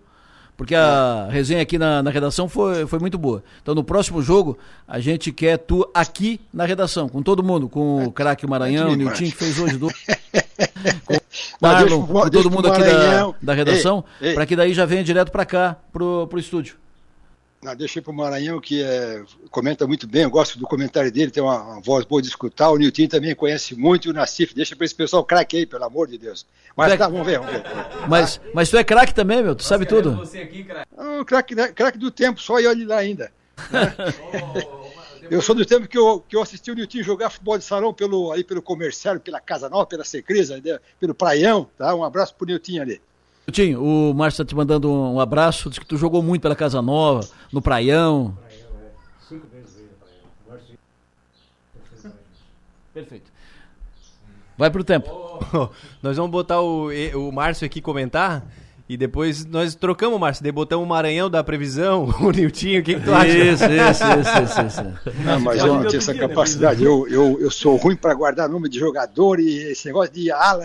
[0.57, 3.43] porque a resenha aqui na, na redação foi, foi muito boa.
[3.63, 8.05] Então, no próximo jogo, a gente quer tu aqui na redação, com todo mundo, com
[8.05, 9.89] o craque Maranhão, o Nilton, que fez hoje do.
[11.05, 11.15] com
[11.61, 15.33] Mas Marlon, com todo mundo aqui da, da redação, para que daí já venha direto
[15.33, 16.77] para cá, pro, pro estúdio.
[17.65, 21.31] Não, deixei para o Maranhão, que é, comenta muito bem, eu gosto do comentário dele,
[21.31, 22.69] tem uma, uma voz boa de escutar.
[22.71, 26.07] O Nilton também conhece muito, o Nassif, deixa para esse pessoal craque aí, pelo amor
[26.07, 26.45] de Deus.
[26.77, 27.63] Mas tá, vamos ver, vamos ver.
[28.07, 30.11] Mas, mas tu é craque também, meu, tu sabe tudo.
[30.95, 33.33] Ah, O craque, né, craque do tempo, só eu ali lá ainda.
[33.71, 33.95] né?
[35.31, 37.95] Eu sou do tempo que eu, que eu assisti o Nilton jogar futebol de salão
[37.95, 41.95] pelo, aí pelo comerciário, pela Casa Nova, pela Secresa, né, pelo Praião, tá?
[41.95, 43.01] Um abraço pro Nilton ali.
[43.47, 46.81] Nilton, o Márcio tá te mandando um abraço, diz que tu jogou muito pela Casa
[46.81, 48.37] Nova, no Praião.
[52.93, 53.31] Perfeito.
[54.57, 55.11] Vai pro tempo.
[56.03, 58.47] nós vamos botar o, o Márcio aqui comentar
[58.89, 60.43] e depois nós trocamos, Márcio.
[60.43, 63.29] Daí botamos o Maranhão da previsão, o Niltinho, o que, que tu acha?
[63.29, 65.13] Isso, isso, isso, isso, isso.
[65.25, 66.85] Não, mas eu não tenho essa capacidade.
[66.85, 70.65] Eu, eu, eu sou ruim para guardar nome de jogador e esse negócio de ala.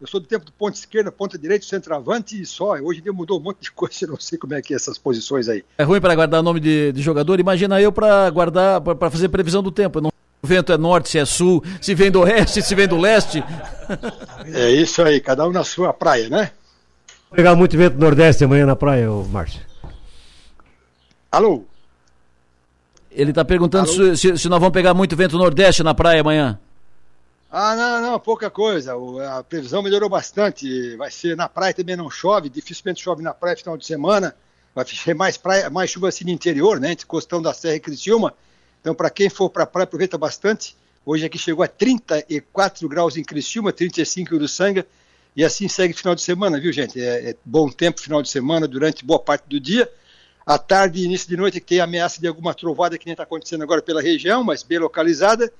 [0.00, 2.74] Eu sou do tempo do ponta esquerda, ponta direita, centroavante e só.
[2.80, 4.76] Hoje em dia mudou um monte de coisa, eu não sei como é que é
[4.76, 5.64] essas posições aí.
[5.76, 7.38] É ruim para guardar nome de, de jogador.
[7.40, 9.98] Imagina eu para guardar, para fazer previsão do tempo.
[9.98, 12.86] Eu não- O vento é norte, se é sul, se vem do oeste, se vem
[12.86, 13.42] do leste.
[14.54, 16.52] É isso aí, cada um na sua praia, né?
[17.30, 19.60] Pegar muito vento do Nordeste amanhã na praia, ô Márcio.
[21.30, 21.64] Alô?
[23.10, 26.58] Ele tá perguntando se, se- se nós vamos pegar muito vento nordeste na praia amanhã.
[27.50, 28.96] Ah, não, não, pouca coisa.
[28.96, 30.96] O- A previsão melhorou bastante.
[30.96, 34.34] Vai ser na praia também não chove, dificilmente chove na praia final de semana.
[34.74, 36.92] Vai ser mais praia, mais chuva assim no interior, né?
[36.92, 38.32] Entre Costão da Serra e Criciúma.
[38.80, 40.76] Então, para quem for para a praia, aproveita bastante.
[41.04, 44.86] Hoje aqui chegou a 34 graus em Criciúma, 35 em Uruçanga.
[45.38, 47.00] E assim segue final de semana, viu, gente?
[47.00, 49.88] É, é bom tempo final de semana durante boa parte do dia.
[50.44, 53.22] À tarde e início de noite que tem ameaça de alguma trovada que nem está
[53.22, 55.52] acontecendo agora pela região, mas bem localizada.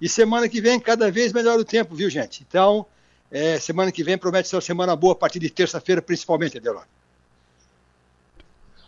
[0.00, 2.46] E semana que vem, cada vez melhor o tempo, viu, gente?
[2.48, 2.86] Então,
[3.30, 6.86] é, semana que vem promete ser uma semana boa a partir de terça-feira, principalmente, Adelor.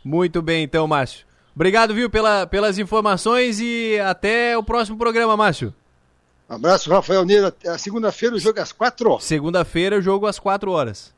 [0.03, 1.27] Muito bem, então, Márcio.
[1.55, 5.75] Obrigado, viu, pela, pelas informações e até o próximo programa, Márcio.
[6.49, 7.55] Abraço, Rafael Neira.
[7.67, 9.21] A Segunda-feira o jogo é às quatro.
[9.21, 11.13] Segunda-feira, jogo às 4 horas.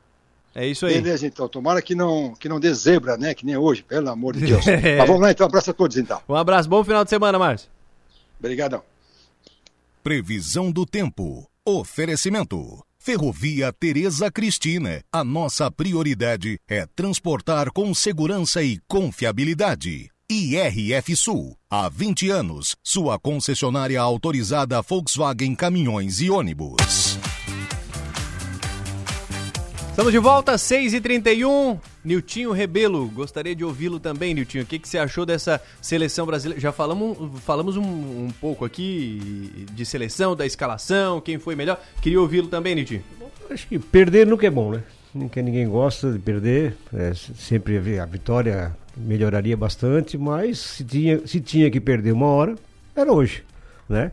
[0.53, 0.95] É isso aí.
[0.95, 1.47] Beleza, então.
[1.47, 3.33] Tomara que não, que não dê zebra, né?
[3.33, 4.67] Que nem hoje, pelo amor de Deus.
[4.67, 4.97] É.
[4.99, 5.45] Mas vamos lá, então.
[5.45, 6.21] Um abraço a todos, então.
[6.27, 7.69] Um abraço, bom final de semana, Márcio.
[8.37, 8.83] Obrigadão.
[10.03, 11.47] Previsão do tempo.
[11.65, 12.83] Oferecimento.
[12.99, 15.01] Ferrovia Tereza Cristina.
[15.11, 20.11] A nossa prioridade é transportar com segurança e confiabilidade.
[20.31, 21.57] IRF Sul.
[21.69, 27.19] Há 20 anos, sua concessionária autorizada Volkswagen Caminhões e Ônibus.
[29.89, 31.77] Estamos de volta, 6h31.
[32.01, 34.63] Niltinho Rebelo, gostaria de ouvi-lo também, Niltinho.
[34.63, 36.61] O que, que você achou dessa seleção brasileira?
[36.61, 41.77] Já falamos, falamos um, um pouco aqui de seleção, da escalação, quem foi melhor.
[42.01, 43.03] Queria ouvi-lo também, Niltinho.
[43.49, 44.81] Acho que perder nunca é bom, né?
[45.13, 46.75] Ninguém, ninguém gosta de perder.
[46.93, 52.55] É, sempre a vitória melhoraria bastante, mas se tinha, se tinha que perder uma hora,
[52.95, 53.43] era hoje,
[53.89, 54.11] né?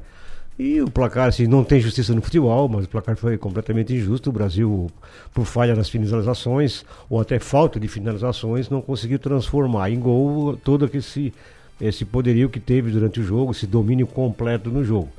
[0.58, 4.30] E o placar, assim, não tem justiça no futebol, mas o placar foi completamente injusto.
[4.30, 4.90] O Brasil,
[5.32, 10.90] por falha nas finalizações, ou até falta de finalizações, não conseguiu transformar em gol todo
[10.92, 11.32] esse,
[11.80, 15.10] esse poderio que teve durante o jogo, esse domínio completo no jogo.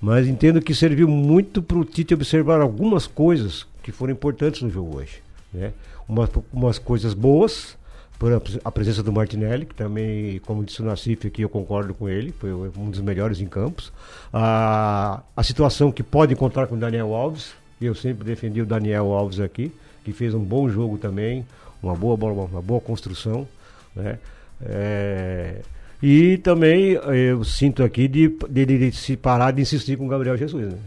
[0.00, 4.70] Mas entendo que serviu muito para o Tite observar algumas coisas que foram importantes no
[4.70, 5.25] jogo hoje.
[5.56, 5.72] Né?
[6.06, 7.76] Umas, umas coisas boas,
[8.18, 12.08] por a presença do Martinelli, que também, como disse o Nassif aqui, eu concordo com
[12.08, 13.92] ele, foi um dos melhores em campos.
[14.32, 19.12] A, a situação que pode contar com o Daniel Alves, eu sempre defendi o Daniel
[19.12, 19.72] Alves aqui,
[20.04, 21.44] que fez um bom jogo também,
[21.82, 23.46] uma boa bola, uma boa construção,
[23.94, 24.18] né?
[24.62, 25.60] É,
[26.02, 30.36] e também eu sinto aqui de, de, de, se parar de insistir com o Gabriel
[30.36, 30.78] Jesus, né?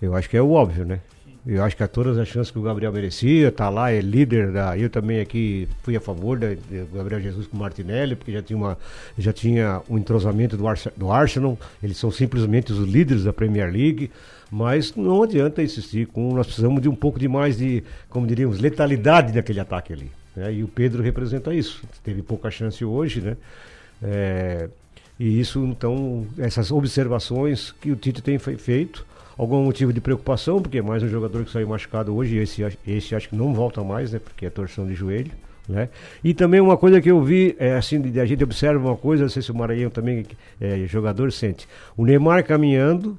[0.00, 1.00] Eu acho que é o óbvio, né?
[1.46, 4.50] Eu acho que há todas as chances que o Gabriel merecia, tá lá, é líder
[4.50, 4.78] da.
[4.78, 6.56] Eu também aqui fui a favor do
[6.94, 8.78] Gabriel Jesus com o Martinelli, porque já tinha, uma,
[9.18, 10.64] já tinha um entrosamento do,
[10.96, 14.10] do Arsenal, eles são simplesmente os líderes da Premier League,
[14.50, 16.34] mas não adianta insistir com.
[16.34, 20.10] Nós precisamos de um pouco de mais de, como diríamos, letalidade naquele ataque ali.
[20.34, 20.54] Né?
[20.54, 21.82] E o Pedro representa isso.
[22.02, 23.36] Teve pouca chance hoje, né?
[24.02, 24.70] É,
[25.20, 29.04] e isso, então, essas observações que o Tite tem feito
[29.36, 33.14] algum motivo de preocupação, porque é mais um jogador que saiu machucado hoje, esse, esse
[33.14, 34.18] acho que não volta mais, né?
[34.18, 35.32] Porque é torção de joelho.
[35.68, 35.88] Né?
[36.22, 39.30] E também uma coisa que eu vi, é, assim, a gente observa uma coisa, não
[39.30, 40.26] sei se o Maranhão também,
[40.60, 41.66] é, jogador, sente.
[41.96, 43.18] O Neymar caminhando,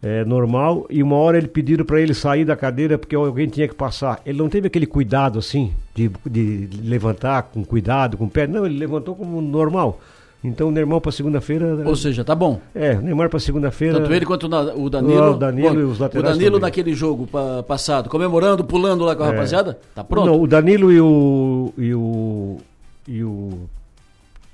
[0.00, 3.66] é, normal, e uma hora ele pediram para ele sair da cadeira porque alguém tinha
[3.66, 4.20] que passar.
[4.24, 8.46] Ele não teve aquele cuidado assim, de, de levantar com cuidado, com o pé.
[8.46, 10.00] Não, ele levantou como normal.
[10.44, 11.74] Então o Neymar para segunda-feira.
[11.86, 12.60] Ou seja, tá bom.
[12.74, 13.98] É, o Neymar para segunda-feira.
[13.98, 15.30] Tanto ele quanto o Danilo.
[15.30, 16.28] O Danilo bom, e os laterais.
[16.28, 16.60] O Danilo também.
[16.60, 19.30] naquele jogo pa, passado, comemorando, pulando lá com a é.
[19.30, 20.26] rapaziada, tá pronto?
[20.26, 21.72] Não, o Danilo e o.
[21.78, 22.58] E o,
[23.08, 23.68] e o,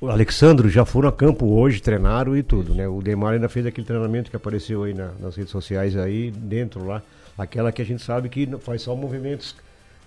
[0.00, 2.86] o Alexandro já foram a campo hoje, treinaram e tudo, né?
[2.86, 6.86] O Neymar ainda fez aquele treinamento que apareceu aí na, nas redes sociais aí, dentro
[6.86, 7.02] lá.
[7.36, 9.56] Aquela que a gente sabe que faz só movimentos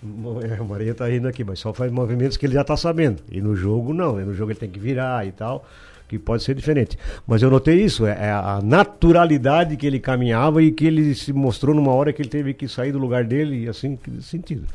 [0.03, 3.21] o Maria tá rindo aqui, mas só faz movimentos que ele já tá sabendo.
[3.31, 5.65] E no jogo não, no jogo ele tem que virar e tal,
[6.07, 6.97] que pode ser diferente.
[7.25, 11.31] Mas eu notei isso, é, é a naturalidade que ele caminhava e que ele se
[11.31, 14.65] mostrou numa hora que ele teve que sair do lugar dele, e assim, sentido.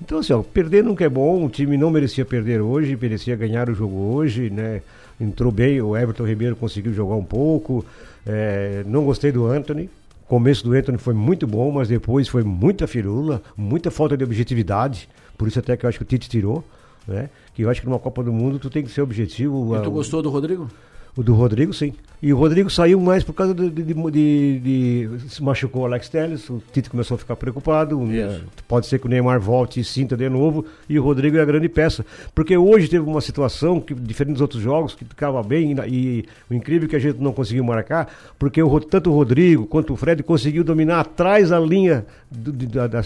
[0.00, 3.68] Então, assim, ó, perder nunca é bom, o time não merecia perder hoje, merecia ganhar
[3.70, 4.82] o jogo hoje, né?
[5.18, 7.84] Entrou bem, o Everton Ribeiro conseguiu jogar um pouco.
[8.26, 9.88] É, não gostei do Anthony,
[10.26, 14.24] o começo do Anthony foi muito bom, mas depois foi muita firula, muita falta de
[14.24, 15.08] objetividade.
[15.38, 16.64] Por isso até que eu acho que o Tite tirou,
[17.06, 17.30] né?
[17.54, 19.76] Que eu acho que numa Copa do Mundo tu tem que ser objetivo.
[19.76, 20.68] E tu gostou do Rodrigo?
[21.16, 21.94] O do Rodrigo, sim.
[22.22, 23.70] E o Rodrigo saiu mais por causa de.
[23.70, 27.98] de, de, de se machucou o Alex Telles, o Tite começou a ficar preocupado.
[28.00, 28.40] Né?
[28.68, 30.64] Pode ser que o Neymar volte e sinta de novo.
[30.88, 32.04] E o Rodrigo é a grande peça.
[32.34, 35.72] Porque hoje teve uma situação, que, diferente dos outros jogos, que ficava bem.
[35.72, 39.14] E, e o incrível é que a gente não conseguiu marcar, porque o, tanto o
[39.14, 43.00] Rodrigo quanto o Fred conseguiu dominar atrás da linha, do, da, da,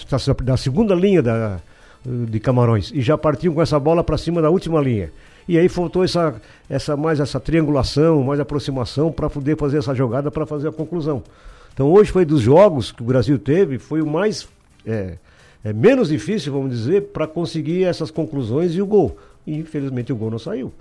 [0.44, 1.61] da segunda linha da,
[2.05, 2.90] de Camarões.
[2.94, 5.11] E já partiam com essa bola para cima da última linha.
[5.51, 10.31] E aí faltou essa, essa mais essa triangulação, mais aproximação para poder fazer essa jogada
[10.31, 11.25] para fazer a conclusão.
[11.75, 14.47] Então hoje foi dos jogos que o Brasil teve, foi o mais
[14.87, 15.15] é,
[15.65, 19.19] é menos difícil, vamos dizer, para conseguir essas conclusões e o gol.
[19.45, 20.73] E infelizmente o gol não saiu.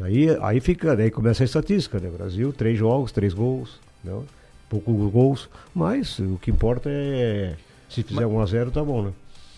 [0.00, 2.10] Aí, aí fica, aí começa a estatística, né?
[2.10, 4.24] Brasil, três jogos, três gols, não?
[4.68, 7.54] poucos gols, mas o que importa é
[7.88, 9.12] se fizer 1 a 0 tá bom, né?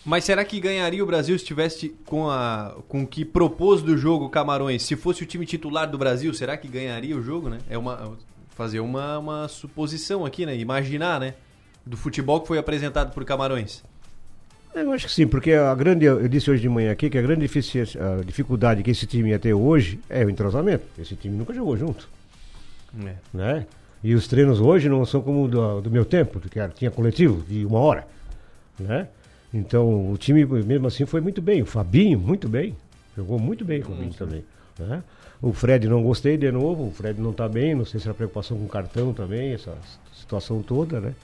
[0.09, 3.95] Mas será que ganharia o Brasil se tivesse com, a, com o que propôs do
[3.99, 4.83] jogo Camarões?
[4.83, 7.59] Se fosse o time titular do Brasil, será que ganharia o jogo, né?
[7.69, 8.17] É uma
[8.57, 10.57] fazer uma, uma suposição aqui, né?
[10.57, 11.35] Imaginar, né?
[11.85, 13.85] Do futebol que foi apresentado por Camarões.
[14.75, 17.23] Eu acho que sim, porque a grande, eu disse hoje de manhã aqui que a
[17.23, 20.87] grande a dificuldade que esse time ia ter hoje é o entrosamento.
[20.99, 22.09] Esse time nunca jogou junto.
[23.05, 23.15] É.
[23.35, 23.67] Né?
[24.03, 27.45] E os treinos hoje não são como do, do meu tempo, que era, tinha coletivo
[27.47, 28.09] de uma hora.
[28.79, 29.07] Né?
[29.53, 31.63] Então, o time, mesmo assim, foi muito bem.
[31.63, 32.75] O Fabinho, muito bem.
[33.17, 34.45] Jogou muito bem o Fabinho também.
[34.79, 35.03] Né?
[35.41, 38.15] O Fred não gostei de novo, o Fred não está bem, não sei se era
[38.15, 39.75] preocupação com o cartão também, essa
[40.15, 41.15] situação toda, né?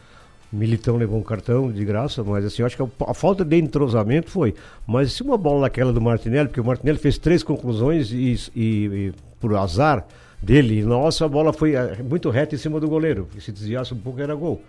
[0.53, 3.57] Militão levou um cartão de graça, mas assim, eu acho que a, a falta de
[3.59, 4.55] entrosamento foi.
[4.87, 8.61] Mas se uma bola daquela do Martinelli, porque o Martinelli fez três conclusões e, e-
[8.61, 10.07] e por azar
[10.41, 13.29] dele, nossa, a bola foi eh, muito reta em cima do goleiro.
[13.41, 14.63] Se desviasse um pouco era gol.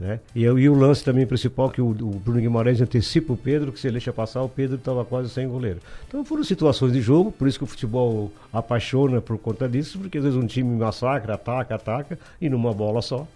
[0.00, 0.18] Né?
[0.34, 3.78] E, e o lance também principal, que o, o Bruno Guimarães antecipa o Pedro, que
[3.78, 5.78] se ele deixa passar, o Pedro estava quase sem goleiro.
[6.08, 10.16] Então foram situações de jogo, por isso que o futebol apaixona por conta disso, porque
[10.16, 13.28] às vezes um time massacra, ataca, ataca, e numa bola só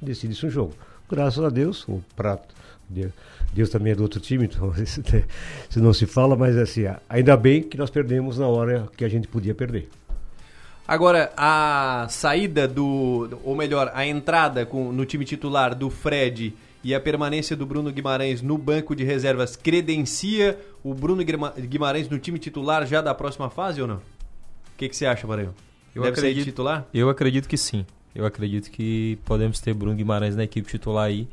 [0.00, 0.72] decide-se um jogo.
[1.08, 2.54] Graças a Deus, o prato.
[2.88, 3.12] Deus,
[3.52, 5.02] Deus também é do outro time, então isso,
[5.68, 9.08] isso não se fala, mas assim, ainda bem que nós perdemos na hora que a
[9.08, 9.90] gente podia perder.
[10.88, 13.38] Agora, a saída do.
[13.44, 17.90] Ou melhor, a entrada com, no time titular do Fred e a permanência do Bruno
[17.90, 23.12] Guimarães no banco de reservas credencia o Bruno Guima- Guimarães no time titular já da
[23.14, 23.96] próxima fase ou não?
[23.96, 24.00] O
[24.78, 25.54] que, que você acha, Maranhão?
[25.94, 26.86] Eu Deve acredito- titular?
[26.94, 27.84] Eu acredito que sim.
[28.14, 31.26] Eu acredito que podemos ter Bruno Guimarães na equipe titular aí.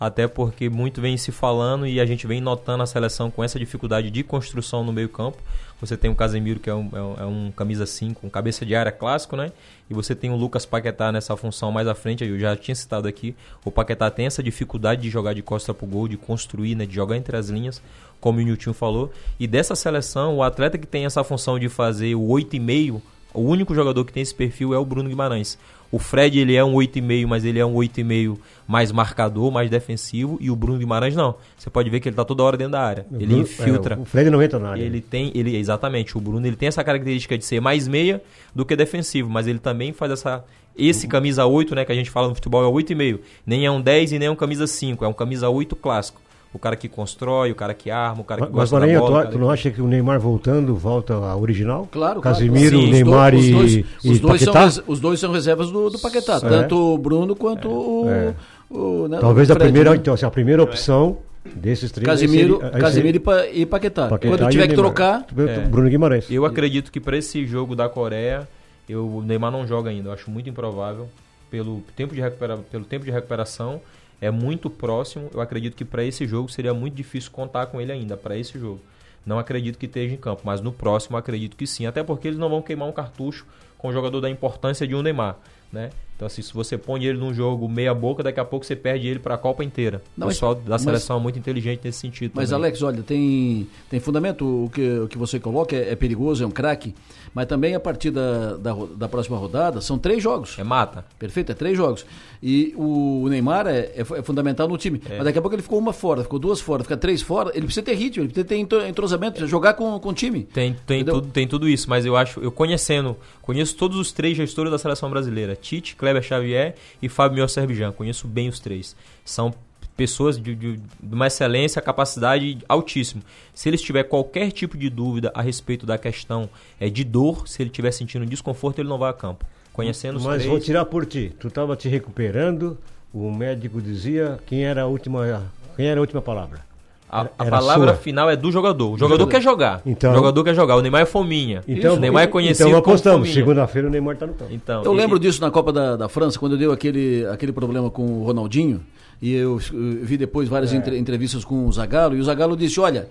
[0.00, 3.58] Até porque muito vem se falando e a gente vem notando a seleção com essa
[3.58, 5.36] dificuldade de construção no meio-campo.
[5.78, 8.74] Você tem o Casemiro, que é um, é um- é camisa 5, um cabeça de
[8.74, 9.52] área clássico, né?
[9.90, 12.24] E você tem o Lucas Paquetá nessa função mais à frente.
[12.24, 13.34] Eu já tinha citado aqui.
[13.62, 16.86] O Paquetá tem essa dificuldade de jogar de costa pro gol, de construir, né?
[16.86, 17.82] De jogar entre as linhas,
[18.20, 19.12] como o Nilton falou.
[19.38, 23.72] E dessa seleção, o atleta que tem essa função de fazer o 8,5 o único
[23.76, 25.56] jogador que tem esse perfil é o Bruno Guimarães.
[25.92, 30.38] O Fred ele é um 8,5, mas ele é um 8,5 mais marcador, mais defensivo,
[30.40, 31.34] e o Bruno Guimarães não.
[31.58, 33.06] Você pode ver que ele tá toda hora dentro da área.
[33.10, 33.94] O ele Bruno- infiltra.
[33.96, 34.82] é, o Fred não entra na área.
[34.82, 38.22] Ele tem, ele exatamente, o Bruno ele tem essa característica de ser mais meia
[38.54, 40.44] do que defensivo, mas ele também faz essa
[40.78, 43.18] esse camisa 8, né, que a gente fala no futebol é 8,5.
[43.44, 46.20] Nem é um 10 e nem é um camisa 5, é um camisa 8 clássico.
[46.52, 49.02] O cara que constrói, o cara que arma, o cara que Mas, mas gosta Maranhão,
[49.02, 49.18] da tu, bola.
[49.18, 51.88] a- o cara tu não acha que o Neymar voltando volta ao original?
[51.92, 52.36] Claro, claro.
[52.36, 53.72] Casimiro, Sim, os Neymar dois- e, os dois,
[54.04, 56.40] e os dois são, os dois são reservas do, do Paquetá, É.
[56.40, 58.34] tanto o Bruno quanto o, É.
[58.68, 59.96] o, né, Talvez o a Fred, primeira, né?
[59.96, 61.18] então, assim, a primeira opção
[61.54, 62.04] desses três.
[62.04, 64.08] Casimiro, seria- Casimiro seria e, Pa- e Paquetá.
[64.08, 65.60] Paquetá Quando tiver que trocar, É.
[65.68, 66.28] Bruno Guimarães.
[66.28, 68.48] Eu acredito que para esse jogo da Coreia,
[68.88, 70.08] eu, o Neymar não joga ainda.
[70.08, 71.08] Eu acho muito improvável
[71.48, 73.80] pelo tempo de, recupera, pelo tempo de recuperação.
[74.20, 75.30] É muito próximo.
[75.32, 78.58] Eu acredito que para esse jogo seria muito difícil contar com ele ainda para esse
[78.58, 78.80] jogo.
[79.24, 81.86] Não acredito que esteja em campo, mas no próximo acredito que sim.
[81.86, 83.46] Até porque eles não vão queimar um cartucho
[83.78, 85.36] com um jogador da importância de um Neymar,
[85.72, 85.90] né?
[86.20, 89.08] Então assim, se você põe ele num jogo meia boca, daqui a pouco você perde
[89.08, 90.02] ele para a Copa inteira.
[90.14, 92.32] Não, o mas- pessoal da mas- seleção é muito inteligente nesse sentido.
[92.34, 92.64] Mas, também.
[92.66, 96.46] Alex, olha, tem, tem fundamento o que, o que você coloca, é, é perigoso, é
[96.46, 96.94] um craque,
[97.34, 100.58] mas também a partir da, da, da próxima rodada são três jogos.
[100.58, 101.06] É mata.
[101.18, 102.04] Perfeito, é três jogos.
[102.42, 105.00] E o Neymar é, é é fundamental no time.
[105.08, 107.50] Mas daqui a pouco ele ficou uma fora, ficou duas fora, fica três fora.
[107.54, 110.42] Ele precisa ter ritmo, ele precisa ter entro- entrosamento, jogar com, com o time.
[110.44, 111.14] Tem, tem, Entendeu?
[111.22, 114.76] tudo, tem tudo isso, mas eu acho, eu conhecendo, conheço todos os três gestores da
[114.78, 117.92] seleção brasileira: Tite, Kleber Xavier e Fábio Serbijan.
[117.92, 118.96] Conheço bem os três.
[119.24, 119.54] São
[119.96, 123.22] pessoas de, de, de uma excelência, capacidade altíssima.
[123.54, 127.62] Se eles tiver qualquer tipo de dúvida a respeito da questão é, de dor, se
[127.62, 129.44] ele estiver sentindo desconforto, ele não vai a campo.
[129.72, 130.50] Conhecendo os Mas três.
[130.50, 131.32] vou tirar por ti.
[131.38, 132.78] Tu estava te recuperando,
[133.12, 136.69] o médico dizia quem era a última, quem era a última palavra.
[137.12, 137.96] A, a palavra sua.
[137.96, 138.92] final é do jogador.
[138.92, 139.82] O jogador quer jogar.
[139.84, 140.76] Então- o jogador quer jogar.
[140.76, 141.60] O Neymar é fominha.
[141.66, 143.32] Então, o Neymar é conhecido então apostamos.
[143.32, 144.52] Segunda-feira o Neymar está no campo.
[144.52, 147.90] Então, Eu e- lembro disso na Copa da, da França, quando deu aquele, aquele problema
[147.90, 148.80] com o Ronaldinho,
[149.20, 152.78] e eu, eh, vi depois várias entre- entrevistas com o Zagallo, e o Zagallo disse,
[152.78, 153.08] olha,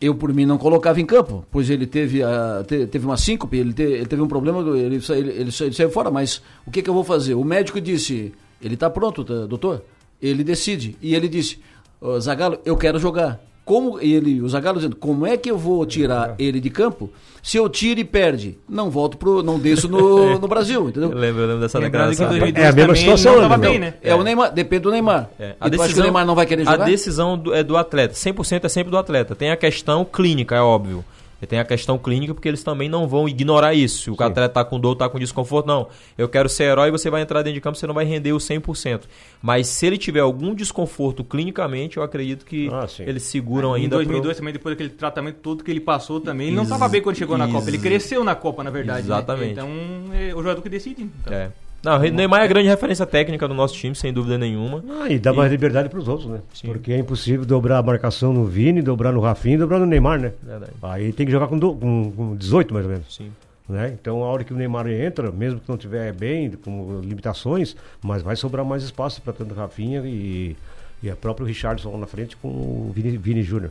[0.00, 3.56] eu por mim não colocava em campo, pois ele teve, a, te- teve uma síncope,
[3.56, 6.82] ele, te- ele teve um problema, ele, ele, ele ele saiu fora, mas o que,
[6.82, 7.34] que eu vou fazer?
[7.34, 9.82] O médico disse, ele está pronto, tá, doutor?
[10.20, 11.58] Ele decide, e ele disse,
[12.00, 13.40] "Ô, Zagallo, eu quero jogar.
[13.64, 17.10] Como ele, o Zagallo dizendo, como é que eu vou tirar ele de campo?
[17.42, 21.10] Se eu tiro e perde, não volto pro, não desço no, no Brasil, entendeu?
[21.12, 22.26] Eu lembro, eu lembro dessa declaração.
[22.26, 23.94] em 2002 É a mesma também situação, não tava né, bem, né?
[24.02, 25.28] É, o Neymar, depende do Neymar.
[25.38, 26.82] É, acha que o Neymar não vai querer jogar?
[26.82, 28.14] A decisão do- é do atleta.
[28.14, 29.34] 100% é sempre do atleta.
[29.34, 31.04] Tem a questão clínica, é óbvio.
[31.40, 34.02] E Tem a questão clínica porque eles também não vão ignorar isso.
[34.02, 35.86] Se o atleta tá com dor, tá com desconforto, não.
[36.16, 38.38] Eu quero ser herói, você vai entrar dentro de campo, você não vai render o
[38.38, 39.02] 100%.
[39.40, 43.04] Mas se ele tiver algum desconforto clinicamente, eu acredito que Ah, sim.
[43.06, 46.56] eles seguram Em ainda 2002 também, depois daquele tratamento todo que ele passou também, ele
[46.56, 47.68] não estava bem quando chegou na Ex- Copa.
[47.68, 48.98] Ele cresceu na Copa, na verdade.
[49.02, 49.14] né?
[49.14, 49.52] Exatamente.
[49.52, 49.68] Então,
[50.12, 51.02] é o jogador que decide.
[51.02, 51.22] Então.
[51.22, 51.34] pro...
[51.34, 51.50] É.
[51.82, 54.82] Não, o Neymar é a grande referência técnica do nosso time, sem dúvida nenhuma.
[55.00, 56.40] Ah, e dá mais liberdade para os outros, né?
[56.64, 60.18] Porque é impossível dobrar a marcação no Vini, dobrar no Rafinha e dobrar no Neymar,
[60.20, 60.32] né?
[60.42, 60.72] Verdade.
[60.82, 63.14] Aí tem que jogar com, do- com- com 18 mais ou menos.
[63.14, 63.30] Sim.
[63.68, 63.94] Né?
[64.00, 68.22] Então a hora que o Neymar entra, mesmo que não tiver bem, com limitações, mas
[68.22, 70.56] vai sobrar mais espaço para tanto o Rafinha e,
[71.02, 73.70] e a próprio Richardson lá na frente com o Vini, Vini Júnior.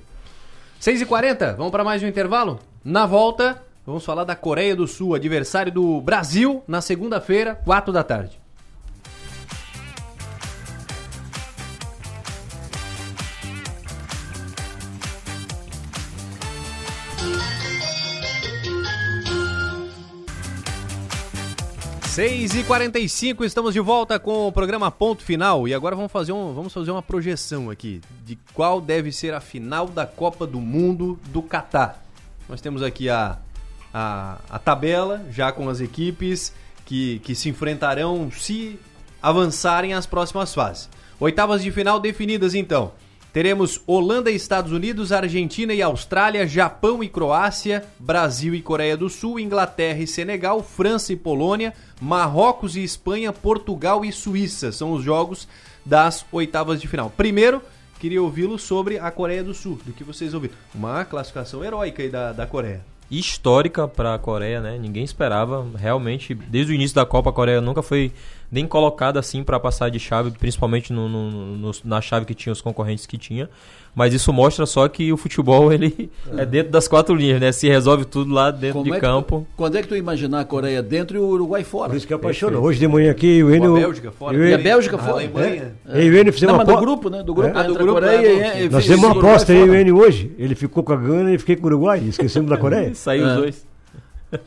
[0.79, 2.59] 6h40, vamos para mais um intervalo?
[2.85, 8.03] Na volta, Vamos falar da Coreia do Sul, adversário do Brasil, na segunda-feira, 4 da
[8.03, 8.37] tarde.
[22.09, 26.33] Seis e quarenta estamos de volta com o programa Ponto Final e agora vamos fazer,
[26.33, 30.59] um, vamos fazer uma projeção aqui de qual deve ser a final da Copa do
[30.59, 32.03] Mundo do Catar.
[32.49, 33.37] Nós temos aqui a
[33.97, 36.53] a, a tabela já com as equipes
[36.85, 38.79] que, que se enfrentarão se
[39.19, 40.87] avançarem às próximas fases.
[41.19, 42.91] Oitavas de final definidas então.
[43.33, 49.09] Teremos Holanda e Estados Unidos, Argentina e Austrália, Japão e Croácia, Brasil e Coreia do
[49.09, 54.71] Sul, Inglaterra e Senegal, França e Polônia, Marrocos e Espanha, Portugal e Suíça.
[54.71, 55.47] São os jogos
[55.83, 57.11] das oitavas de final.
[57.15, 57.61] Primeiro,
[57.99, 60.55] queria ouvi-lo sobre a Coreia do Sul, do que vocês ouviram.
[60.73, 62.96] Uma classificação heróica aí da, da Coreia.
[63.09, 64.77] Histórica para a Coreia, né?
[64.77, 65.65] Ninguém esperava.
[65.75, 68.11] Realmente, desde o início da Copa, a Coreia nunca foi
[68.51, 72.53] nem colocada assim para passar de chave, principalmente no, no, no, na chave que tinha
[72.53, 73.49] os concorrentes que tinha.
[73.93, 77.51] Mas isso mostra só que o futebol ele é, é dentro das quatro linhas, né?
[77.51, 79.41] Se resolve tudo lá dentro Como de é campo.
[79.41, 81.89] Que, quando é que tu imaginar a Coreia dentro e o Uruguai fora?
[81.89, 82.63] Por isso que apaixonou.
[82.63, 83.75] Hoje de manhã aqui o Enio.
[83.75, 84.37] A Bélgica fora.
[84.37, 85.23] E a Bélgica fora.
[85.23, 85.71] É.
[86.05, 87.23] E o Enio fizemos Não, uma mas do apo- grupo, né?
[87.23, 87.59] Do grupo É.
[87.59, 89.97] entre do grupo, Coreia é, e, e Nós fez fizemos uma aposta aí, o Enio
[89.97, 90.31] hoje.
[90.37, 91.99] Ele ficou com a Gana e fiquei com o Uruguai.
[92.07, 92.93] Esquecemos da Coreia.
[92.95, 93.29] Saiu É.
[93.31, 93.67] os dois.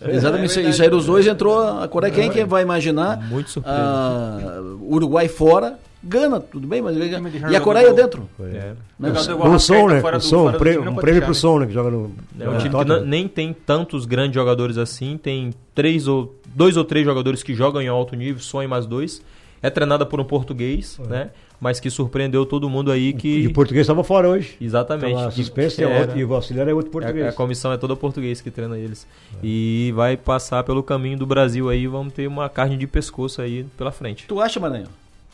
[0.08, 2.12] Exatamente, e saíram os dois, entrou a Coreia.
[2.12, 3.16] Quem que vai imaginar?
[3.28, 3.76] Muito surpreso.
[3.78, 8.28] Ah, Uruguai fora, Gana, tudo bem, mas e a Coreia dentro.
[8.40, 8.72] É.
[8.98, 9.08] Né?
[9.08, 10.00] Jogador igual O Arrascaeta som, né?
[10.00, 11.34] fora O do- som, fora time não um prêmio pro né?
[11.34, 11.66] som, né?
[11.66, 12.14] Que joga no.
[12.38, 16.84] É um time que nem tem tantos grandes jogadores assim, tem três ou dois ou
[16.84, 19.22] três jogadores que jogam em alto nível, só em mais dois.
[19.62, 21.30] É treinada por um português, né?
[21.60, 24.56] Mas que surpreendeu todo mundo aí E que o português estava fora hoje.
[24.58, 27.26] exatamente Tava que- suspenso que e, e o auxiliar é outro português.
[27.26, 29.06] a, a comissão é toda português que treina eles.
[29.42, 33.64] E vai passar pelo caminho do Brasil aí, vamos ter uma carne de pescoço aí
[33.76, 34.24] pela frente.
[34.26, 34.88] Tu acha, Maranhão?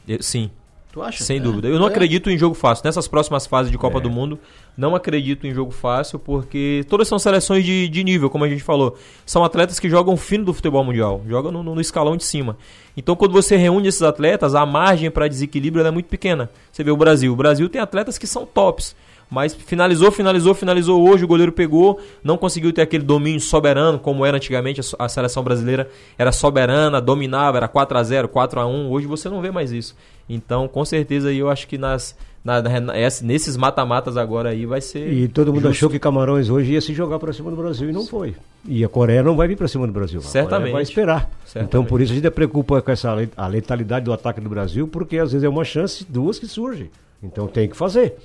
[0.09, 0.51] Eu- sim,
[0.97, 1.23] Tu acha?
[1.23, 1.41] sem É.
[1.41, 1.69] dúvida.
[1.69, 1.91] Eu não É.
[1.91, 2.83] acredito em jogo fácil.
[2.87, 4.01] Nessas próximas fases de Copa É.
[4.01, 4.39] do Mundo,
[4.75, 8.63] não acredito em jogo fácil, porque todas são seleções de, de nível, como a gente
[8.63, 8.97] falou.
[9.27, 12.57] São atletas que jogam fino do futebol mundial, jogam no, no escalão de cima.
[12.97, 16.49] Então, quando você reúne esses atletas, a margem para desequilíbrio é muito pequena.
[16.73, 17.31] Você vê o Brasil.
[17.31, 18.97] O Brasil tem atletas que são tops.
[19.29, 24.25] Mas finalizou, finalizou, finalizou hoje, o goleiro pegou, não conseguiu ter aquele domínio soberano, como
[24.25, 28.89] era antigamente, a seleção brasileira era soberana, dominava, era 4 a 0 4 a 1
[28.89, 29.97] hoje você não vê mais isso.
[30.29, 34.81] Então, com certeza, eu acho que nas, na- na- esse- nesses mata-matas agora aí vai
[34.81, 35.13] ser.
[35.13, 35.71] E todo mundo justo.
[35.77, 38.35] achou que Camarões hoje ia se jogar para cima do Brasil e não foi.
[38.69, 40.21] E a Coreia não vai vir para cima do Brasil.
[40.21, 40.73] Certamente.
[40.73, 41.31] vai esperar.
[41.45, 41.69] Certamente.
[41.69, 45.19] Então por isso a gente preocupa com essa a letalidade do ataque do Brasil, porque
[45.19, 46.91] às vezes é uma chance, duas que surgem.
[47.23, 48.17] Então tem que fazer,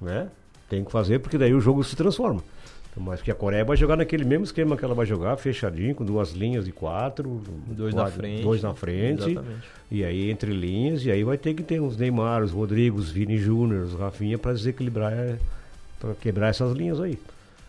[0.00, 0.26] né?
[0.68, 2.42] Tem que fazer porque daí o jogo se transforma.
[2.96, 5.94] Então, mas que a Coreia vai jogar naquele mesmo esquema que ela vai jogar, fechadinho,
[5.94, 8.42] com duas linhas de quatro, Dois na quatro- frente.
[8.42, 9.62] dois na frente, Exatamente.
[9.90, 13.10] e aí entre linhas, e aí vai ter que ter os Neymar, os Rodrigo, os
[13.10, 15.36] Vini Júnior, os Rafinha para desequilibrar,
[16.00, 17.18] para quebrar essas linhas aí.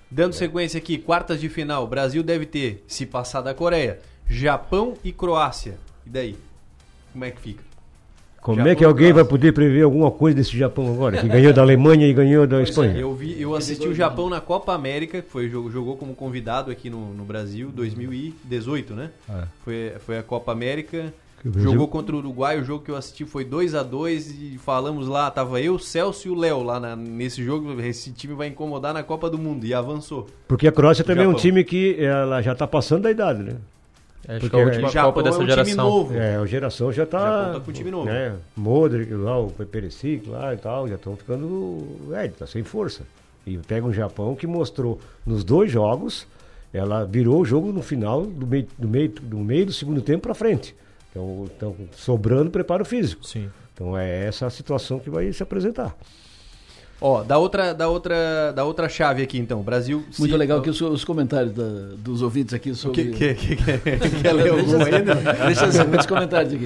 [0.10, 4.00] Dando sequência aqui, quartas de final, o Brasil deve ter, se passar da Coreia,
[4.30, 5.78] Japão e Croácia.
[6.06, 6.38] E daí?
[7.12, 7.66] Como é que fica?
[8.42, 11.18] Como Japão é que alguém vai poder prever alguma coisa desse Japão agora?
[11.18, 12.98] Que ganhou da Alemanha e ganhou da Espanha.
[12.98, 16.72] Eu vi, eu assisti o Japão na Copa América, que foi jogo, jogou como convidado
[16.72, 19.10] aqui no, no Brasil, 2018, né?
[19.30, 19.44] É.
[19.64, 21.14] Foi, foi a Copa América.
[21.56, 25.08] Jogou contra o Uruguai, o jogo que eu assisti foi 2 a 2 e falamos
[25.08, 28.92] lá, tava eu, Celso e o Léo lá na- nesse jogo, esse time vai incomodar
[28.94, 30.28] na Copa do Mundo e avançou.
[30.48, 31.42] Porque a Croácia também é um Japão.
[31.42, 33.54] time que ela já está passando da idade, né?
[34.28, 35.90] Acho Porque que é a o última Japão Copa dessa é um time geração.
[35.90, 36.18] novo.
[36.18, 37.20] É, a geração já está.
[37.20, 38.06] Japão tá com um time novo.
[38.06, 38.36] Né?
[38.58, 41.78] Modric lá, o Perisic lá e tal, já estão ficando.
[42.14, 43.04] É, tá sem força.
[43.46, 46.28] E pega um Japão que mostrou nos dois jogos,
[46.74, 50.24] ela virou o jogo no final, do meio do, meio, do, meio do segundo tempo
[50.24, 50.76] para frente.
[51.10, 53.26] Então, então, sobrando preparo físico.
[53.26, 53.50] Sim.
[53.74, 55.96] Então é essa a situação que vai se apresentar.
[57.00, 60.04] Ó, da outra, da outra, da outra chave aqui então, Brasil.
[60.10, 63.12] se- Muito legal aqui os, os comentários da- dos ouvintes aqui O sobre.
[63.12, 65.14] que, que, que, que, quer ler algum ainda?
[65.45, 66.66] Deixa assim, muitos comentários aqui.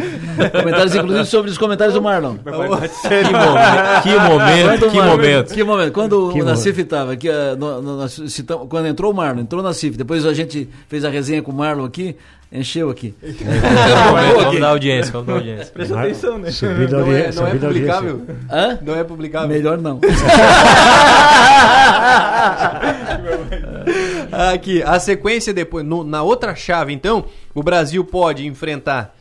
[0.57, 2.37] Comentários, inclusive, sobre os comentários do Marlon.
[2.37, 5.53] Que momento, que momento, que momento.
[5.53, 5.91] Que momento.
[5.93, 9.41] Quando Que o Nassif estava aqui, ah, no- no- nós citamos- quando entrou o Marlon,
[9.41, 12.15] entrou o Nassif, depois a gente fez a resenha com o Marlon aqui,
[12.51, 13.15] encheu aqui.
[14.43, 15.65] Vamos dar audiência, vamos dar audiência.
[15.73, 16.51] Presta atenção, né?
[16.51, 18.21] Subindo a Não é, não é publicável?
[18.51, 18.79] Hã?
[18.81, 19.47] Não é publicável?
[19.49, 19.99] Melhor não.
[24.53, 29.15] Aqui, a sequência depois, no- na outra chave, então, o Brasil pode enfrentar.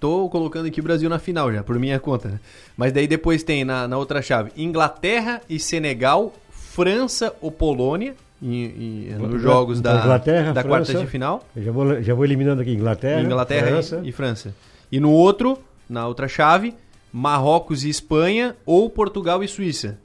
[0.00, 2.28] Tô colocando aqui o Brasil na final já, por minha conta.
[2.28, 2.38] né?
[2.76, 9.10] Mas daí depois tem na, na outra chave Inglaterra e Senegal, França ou Polônia, em-
[9.10, 10.68] em- nos jogos da, Inglaterra, da França.
[10.68, 11.44] quarta de final.
[11.56, 14.00] Eu já vou, já vou eliminando aqui Inglaterra, Inglaterra e- França.
[14.04, 14.54] e França.
[14.92, 15.58] E no outro,
[15.88, 16.74] na outra chave,
[17.12, 19.98] Marrocos e Espanha ou Portugal e Suíça.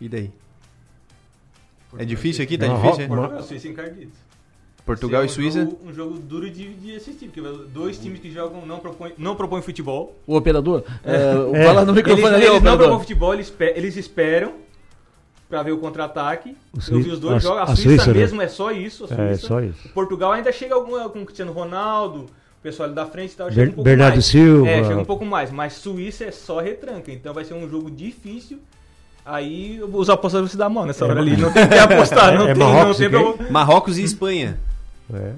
[0.00, 0.30] E daí?
[1.98, 2.56] É difícil aqui?
[2.56, 3.04] Tá Marro- difícil?
[3.04, 3.08] é?
[3.08, 4.12] Ma- Portugal, Suíça e encardido.
[4.84, 5.60] Portugal e um Suíça?
[5.64, 7.40] jogo- um jogo duro de, de assistir, porque
[7.72, 10.16] dois times que jogam não propõem, não propõem futebol.
[10.26, 11.14] O operador, é,
[11.54, 11.64] É.
[11.66, 14.54] fala no microfone eles, ali, eles não propõem futebol, eles, eles esperam
[15.52, 16.56] pra ver o contra-ataque.
[16.90, 17.58] Eu vi os dois a- jogos.
[17.58, 18.20] A, a Suíça, Suíça, né?
[18.20, 19.04] mesmo é só isso.
[19.04, 19.46] A É, Suíça.
[19.48, 19.86] só isso.
[19.92, 23.48] Portugal ainda chega alguma, com o Cristiano Ronaldo, o pessoal ali da frente e tal.
[23.48, 24.24] Ber- Chega um pouco Bernardo mais.
[24.24, 24.66] Silva.
[24.70, 25.50] É, chega um pouco mais.
[25.50, 27.12] Mas Suíça é só retranca.
[27.12, 28.60] Então vai ser um jogo difícil.
[29.26, 31.36] Aí os apostadores vão se dar mão nessa hora ali.
[31.36, 32.32] Não tem que apostar.
[32.34, 34.58] Não É tem, Marrocos não e tem pra- Marrocos e Espanha.
[35.12, 35.32] É.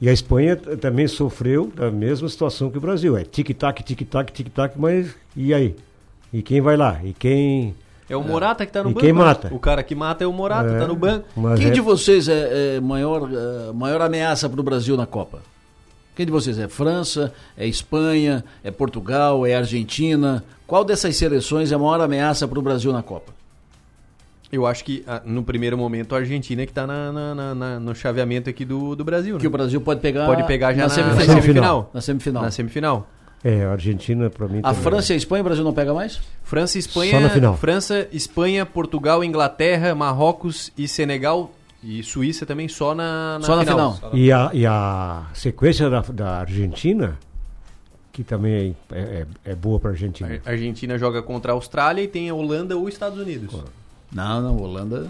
[0.00, 3.16] E a Espanha também sofreu a mesma situação que o Brasil.
[3.18, 5.76] É tic-tac, tic-tac, tic-tac, mas e aí?
[6.32, 6.98] E quem vai lá?
[7.04, 7.74] E quem.
[8.10, 9.04] É o Morata que tá no E banco.
[9.04, 9.18] quem né?
[9.18, 9.48] mata?
[9.52, 10.78] O cara que mata é o Morata, É.
[10.78, 11.26] tá no banco.
[11.36, 15.06] Mas Quem é- de vocês é, é maior, é, maior ameaça para o Brasil na
[15.06, 15.40] Copa?
[16.16, 20.42] Quem de vocês é França, é Espanha, é Portugal, é Argentina?
[20.66, 23.32] Qual dessas seleções é a maior ameaça para o Brasil na Copa?
[24.50, 27.54] Eu acho que ah, no primeiro momento a Argentina é que tá na, na- na-
[27.54, 29.34] na- no chaveamento aqui do, do Brasil.
[29.34, 29.40] né?
[29.40, 31.18] Que o Brasil pode pegar, Pode pegar já na, semifinal.
[31.26, 31.90] na semifinal.
[31.94, 32.42] Na semifinal.
[32.44, 33.06] Na semifinal.
[33.42, 34.58] É, a Argentina, pra mim.
[34.58, 34.82] A também.
[34.82, 36.20] França e a Espanha, o Brasil não pega mais?
[36.42, 37.56] França, e Espanha, Só na final.
[37.56, 43.64] França, Espanha, Portugal, Inglaterra, Marrocos e Senegal e Suíça também só na, na Só na
[43.64, 43.98] final.
[44.12, 47.16] E a, e a sequência da, da Argentina,
[48.12, 48.98] que também é,
[49.44, 50.40] é, é boa pra Argentina.
[50.44, 53.54] A Argentina joga contra a Austrália e tem a Holanda ou Estados Unidos.
[54.12, 55.08] Não, não, Holanda.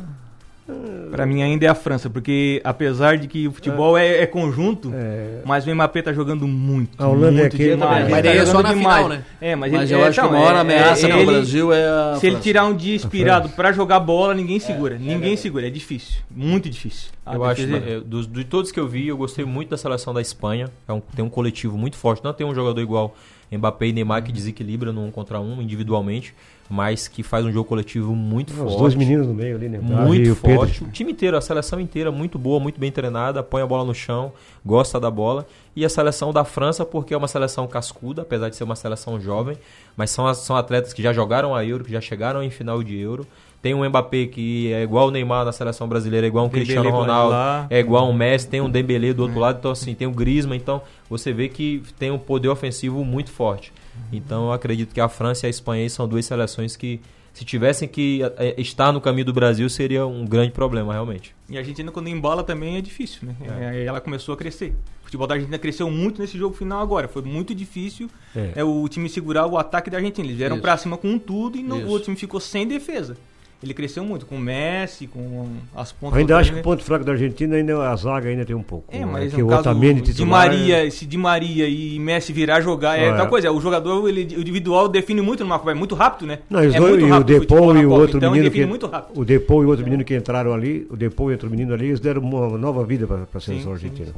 [1.11, 4.93] Pra mim ainda é a França, porque apesar de que o futebol é, é conjunto,
[4.95, 5.41] É.
[5.45, 7.03] mas o Mbappé tá jogando muito.
[7.03, 7.91] A Holanda é muito aquele demais.
[7.91, 8.03] também.
[8.05, 8.97] Ele Mas tá daí é só na demais.
[8.97, 9.25] final, né?
[9.41, 11.21] É, mas, Mas ele, eu é, acho que a maior é- ameaça é- para o
[11.21, 12.43] ele- Brasil é a Se ele França.
[12.43, 14.99] tirar um dia inspirado pra jogar bola, ninguém segura.
[14.99, 16.21] ninguém segura, é difícil.
[16.31, 17.11] Muito difícil.
[17.25, 19.77] A Eu acho, defesa- é, dos, de todos que eu vi, eu gostei muito da
[19.79, 20.69] seleção da Espanha.
[20.87, 22.23] É um- tem um coletivo muito forte.
[22.23, 23.17] Não tem um jogador igual
[23.57, 26.35] Mbappé e Neymar que desequilibra no um contra um individualmente,
[26.69, 28.79] mas que faz um jogo coletivo muito Os forte.
[28.79, 29.79] dois meninos no meio ali, né?
[29.81, 30.57] Muito e o Pedro.
[30.59, 30.85] forte.
[30.85, 33.95] O time inteiro, a seleção inteira, muito boa, muito bem treinada, põe a bola no
[33.95, 34.33] chão,
[34.65, 35.47] gosta da bola.
[35.75, 39.19] E a seleção da França, porque é uma seleção cascuda, apesar de ser uma seleção
[39.21, 39.57] jovem,
[39.97, 42.99] mas são, são atletas que já jogaram a Euro, que já chegaram em final de
[42.99, 43.27] Euro.
[43.61, 46.65] Tem um Mbappé que é igual o Neymar na seleção brasileira, é igual um Dembélé
[46.65, 47.35] Cristiano Ronaldo,
[47.71, 50.57] é igual um Messi, tem um Dembélé do outro lado, então assim, tem o Griezmann,
[50.59, 50.81] então
[51.11, 53.73] você vê que tem um poder ofensivo muito forte.
[54.13, 57.01] Então eu acredito que a França e a Espanha são duas seleções que
[57.35, 61.35] se tivessem que eh, estar no caminho do Brasil seria um grande problema realmente.
[61.49, 63.35] E a Argentina, quando embola, também é difícil, né?
[63.71, 64.73] Aí ela começou a crescer.
[65.03, 67.07] O futebol da Argentina cresceu muito nesse jogo final agora.
[67.09, 68.53] Foi muito difícil É.
[68.57, 68.65] é.
[68.65, 70.27] o time segurar o ataque da Argentina.
[70.27, 73.17] Eles vieram pra cima com tudo e não- o time ficou sem defesa.
[73.61, 76.17] Ele cresceu muito, com o Messi, com as pontas.
[76.17, 78.85] Ainda acho que o ponto fraco da Argentina ainda a zaga ainda tem um pouco.
[78.97, 82.33] É, mas que no o caso Otamendi de titular- Maria, se de Maria e Messi
[82.33, 83.17] virar jogar é É.
[83.17, 83.51] tal coisa.
[83.51, 86.39] O jogador, ele, o individual define muito numa Copa, é muito rápido, né?
[86.49, 88.87] Não, e é dois, muito e o Depou e o outro então menino que muito
[88.87, 89.19] rápido.
[89.21, 91.87] o Depou e o outro menino que entraram ali, o Depou e outro menino ali,
[91.87, 94.13] eles deram uma nova vida para a seleção Sim, sim, argentina.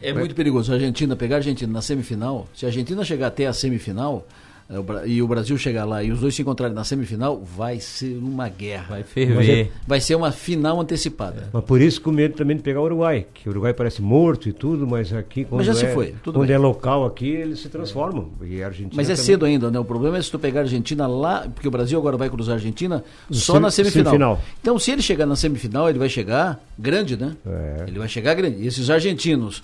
[0.00, 2.48] É muito perigoso a Argentina pegar a Argentina na semifinal.
[2.52, 4.26] Se a Argentina chegar até a semifinal
[5.06, 8.48] e o Brasil chegar lá e os dois se encontrarem na semifinal, vai ser uma
[8.48, 8.86] guerra.
[8.90, 9.70] Vai ferver.
[9.86, 11.48] Vai ser uma final antecipada.
[11.52, 14.48] Mas por isso com medo também de pegar o Uruguai, que o Uruguai parece morto
[14.48, 16.56] e tudo, mas aqui quando, Mas já se é, foi, tudo quando bem.
[16.56, 18.30] é local aqui, eles se transformam.
[18.42, 19.26] E a Argentina Mas é também.
[19.26, 19.78] cedo ainda, né?
[19.78, 22.54] O problema é se tu pegar a Argentina lá, porque o Brasil agora vai cruzar
[22.54, 24.04] a Argentina só sem- na semifinal.
[24.12, 24.40] semifinal.
[24.60, 27.36] Então, se ele chegar na semifinal, ele vai chegar grande, né?
[27.46, 27.84] É.
[27.88, 28.62] Ele vai chegar grande.
[28.62, 29.62] E esses argentinos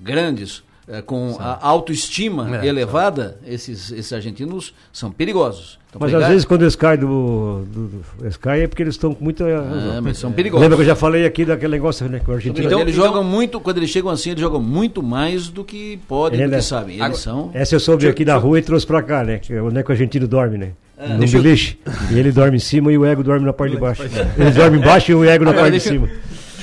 [0.00, 5.78] grandes, eh, com a autoestima É, elevada, esses, esses argentinos são perigosos.
[5.88, 8.82] Então, Mas pegar- às vezes quando eles caem do, do, do eles caem é porque
[8.82, 9.44] eles estão com muita.
[9.44, 10.62] Ah, mas são perigosos.
[10.62, 12.66] Lembra que eu já falei aqui daquele negócio né, que o argentino.
[12.66, 16.40] Então, eles jogam muito, quando eles chegam assim, eles jogam muito mais do que podem,
[16.40, 17.00] Ele do que é- sabem.
[17.00, 17.50] Eles são.
[17.54, 19.40] Essa eu soube aqui da rua e trouxe pra cá, né?
[19.62, 20.70] Onde é que o argentino dorme, né?
[20.96, 21.78] no Deixa eu- beliche.
[22.10, 24.02] E ele dorme em cima e o ego dorme na parte de baixo.
[24.38, 26.08] Ele dorme embaixo e o ego na Agora, parte de eu- cima.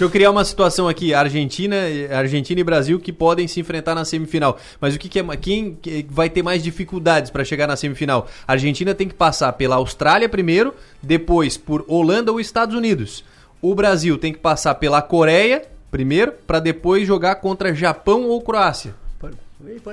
[0.01, 1.75] Deixa eu criar uma situação aqui, Argentina,
[2.11, 4.57] Argentina e Brasil que podem se enfrentar na semifinal.
[4.79, 8.27] Mas o que, que é quem que vai ter mais dificuldades para chegar na semifinal?
[8.47, 10.73] A Argentina tem que passar pela Austrália primeiro,
[11.03, 13.23] depois por Holanda ou Estados Unidos.
[13.61, 18.95] O Brasil tem que passar pela Coreia primeiro, para depois jogar contra Japão ou Croácia.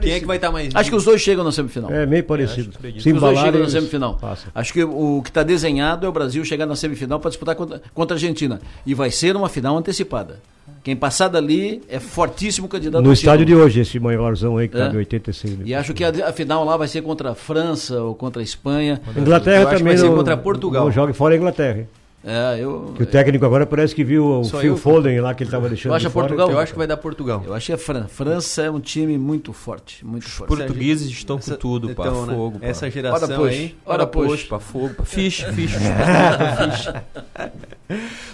[0.00, 1.90] Quem é que vai estar mais Acho que os dois chegam na semifinal.
[1.90, 2.60] É meio parecido.
[2.60, 3.02] acho que acredito.
[3.02, 4.14] Se Os dois chegam na semifinal.
[4.20, 4.50] passam.
[4.54, 7.80] Acho que o que está desenhado é o Brasil chegar na semifinal para disputar contra,
[7.94, 8.60] contra a Argentina.
[8.86, 10.40] E vai ser uma final antecipada.
[10.84, 14.80] Quem passar dali é fortíssimo candidato No estádio de hoje, esse maiorzão aí que É.
[14.80, 15.66] tá de 86 mil.
[15.66, 18.44] E acho que a, a final lá vai ser contra a França ou contra a
[18.44, 19.00] Espanha.
[19.16, 20.84] Inglaterra acho também vai ser contra Portugal.
[20.84, 21.86] não joga fora a Inglaterra.
[22.30, 22.92] É, eu.
[22.94, 25.48] Que o técnico agora parece que viu o Só Phil eu- Foden lá que ele
[25.48, 26.26] estava deixando Eu acho de fora.
[26.28, 26.50] Portugal.
[26.50, 27.42] Eu acho que vai dar Portugal.
[27.46, 28.06] Eu acho que é Fran.
[28.06, 30.48] França é um time muito forte, muito forte.
[30.48, 32.06] Portugueses estão com tudo, pá.
[32.06, 32.66] Então, né, Fogo, pá.
[32.66, 33.50] essa geração Ora, puxa.
[33.50, 33.74] aí.
[33.86, 34.46] Ora, puxa.
[34.48, 35.04] pá, fogo, pá.
[35.04, 35.72] Fish, fish.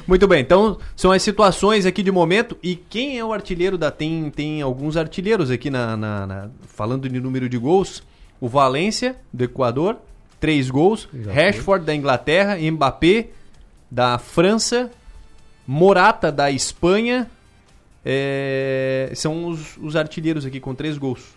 [0.07, 2.57] Muito bem, então são as situações aqui de momento.
[2.63, 3.91] E quem é o artilheiro da.
[3.91, 8.03] Tem, tem alguns artilheiros aqui na, na- na- Falando de número de gols.
[8.41, 9.97] O Valência, do Equador,
[10.41, 11.09] três gols.
[11.33, 12.57] Rashford, da Inglaterra.
[12.59, 13.29] Mbappé,
[13.95, 14.91] da França.
[15.67, 17.31] Morata, da Espanha.
[18.05, 21.33] É, são os, os artilheiros aqui com três gols.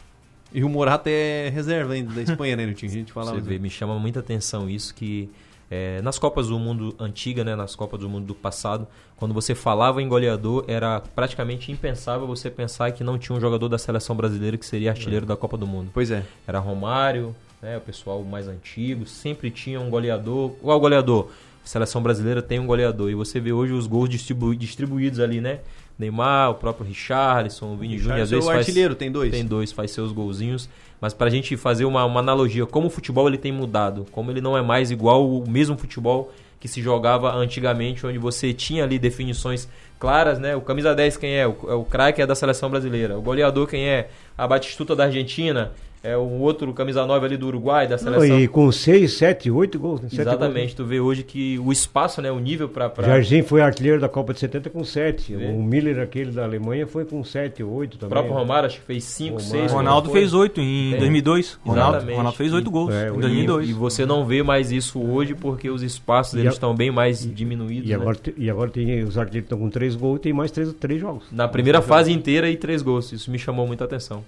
[0.52, 2.92] E o Morata é reserva ainda da Espanha, né, Nutinho?
[2.92, 3.40] A gente falava.
[3.40, 5.30] Você vê, me chama muita atenção isso que
[5.70, 8.88] é, nas Copas do Mundo antiga, né, nas Copas do Mundo do passado,
[9.18, 13.70] quando você falava em goleador, era praticamente impensável você pensar que não tinha um jogador
[13.70, 15.92] da seleção brasileira que seria artilheiro da Copa do Mundo.
[15.94, 16.24] Pois é.
[16.48, 20.52] Era Romário, né, o pessoal mais antigo, sempre tinha um goleador.
[20.62, 21.30] Qual goleador?
[21.68, 23.10] A seleção brasileira tem um goleador.
[23.10, 25.60] E você vê hoje os gols distribu- distribuídos ali, né?
[26.00, 29.32] Neymar, o próprio Richarlison, o Vini Júnior, às é vezes o faz, artilheiro, tem dois.
[29.32, 30.70] Tem dois, faz seus golzinhos.
[31.02, 34.40] Mas pra gente fazer uma, uma analogia, como o futebol ele tem mudado, como ele
[34.40, 38.98] não é mais igual o mesmo futebol que se jogava antigamente, onde você tinha ali
[38.98, 39.68] definições
[40.00, 40.56] claras, né?
[40.56, 41.46] O camisa 10 quem é?
[41.46, 43.18] O, é o craque é da seleção brasileira.
[43.18, 44.08] O goleador quem é?
[44.38, 45.74] A Batistuta da Argentina.
[46.04, 48.40] É o outro camisa 9 ali do Uruguai, da Não, seleção.
[48.40, 50.00] e com 6, 7, 8 gols.
[50.00, 50.10] né?
[50.10, 52.88] Sete Exatamente, tu vê hoje que o espaço, né, o nível pra...
[52.90, 53.06] pra...
[53.08, 55.36] Jardim foi artilheiro da Copa de 70 com 7.
[55.36, 55.46] Vê.
[55.48, 58.10] O Miller, aquele da Alemanha, foi com 7, 8 O também.
[58.12, 59.50] próprio Romário acho que fez 5, Romário.
[59.50, 59.72] 6.
[59.72, 61.60] Ronaldo fez 8 em 2002.
[61.66, 62.06] Ronaldo.
[62.14, 63.70] Ronaldo fez 8 gols É, em e- 2002.
[63.70, 67.20] E você não vê mais isso hoje porque os espaços E deles estão bem mais
[67.34, 67.90] diminuídos.
[67.90, 67.96] E né?
[68.00, 71.02] agora, e agora tem, os artilheiros estão com 3 gols e tem mais 3, três
[71.02, 71.26] jogos.
[71.32, 73.12] Na primeira fase inteira e três gols.
[73.12, 74.24] Isso me chamou muita atenção.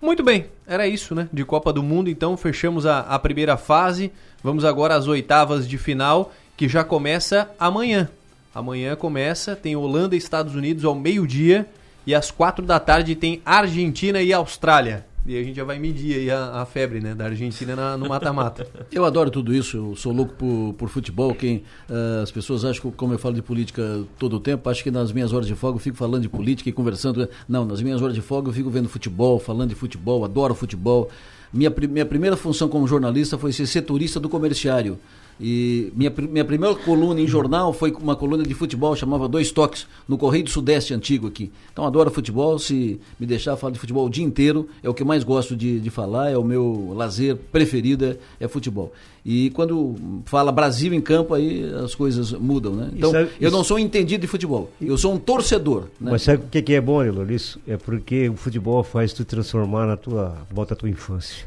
[0.00, 1.28] Muito bem, era isso, né?
[1.30, 4.10] De Copa do Mundo, então fechamos a, a primeira fase.
[4.42, 8.08] Vamos agora às oitavas de final, que já começa amanhã.
[8.54, 11.66] Amanhã começa, tem Holanda e Estados Unidos ao meio-dia.
[12.06, 15.04] E às quatro da tarde tem Argentina e Austrália.
[15.30, 17.14] E a gente já vai medir aí a, a febre, né?
[17.14, 18.66] Da Argentina na- no mata-mata.
[18.90, 21.32] Eu adoro tudo isso, eu sou louco por, por futebol.
[21.32, 24.82] Quem, ah, as pessoas acham que, como eu falo de política todo o tempo, acho
[24.82, 27.28] que nas minhas horas de folga eu fico falando de política e conversando.
[27.48, 31.08] Não, nas minhas horas de folga eu fico vendo futebol, falando de futebol, adoro futebol.
[31.52, 34.98] Minha, minha primeira função como jornalista foi ser setorista do comerciário.
[35.42, 39.86] E minha, minha primeira coluna em jornal foi uma coluna de futebol, chamava Dois Toques,
[40.06, 41.50] no Correio do Sudeste antigo aqui.
[41.72, 45.02] Então adoro futebol, se me deixar falar de futebol o dia inteiro, é o que
[45.02, 48.92] eu mais gosto de, de falar, é o meu lazer preferido, é, é futebol.
[49.24, 49.96] E quando
[50.26, 52.90] fala Brasil em campo, aí as coisas mudam, né?
[52.94, 55.84] Então, sabe- eu isso- não sou um entendido de futebol, eu sou um torcedor.
[55.98, 56.10] Né?
[56.10, 57.30] Mas sabe o que, que é bom, Elor?
[57.30, 60.36] Isso é porque o futebol faz tu transformar na tua.
[60.50, 61.39] volta à tua infância.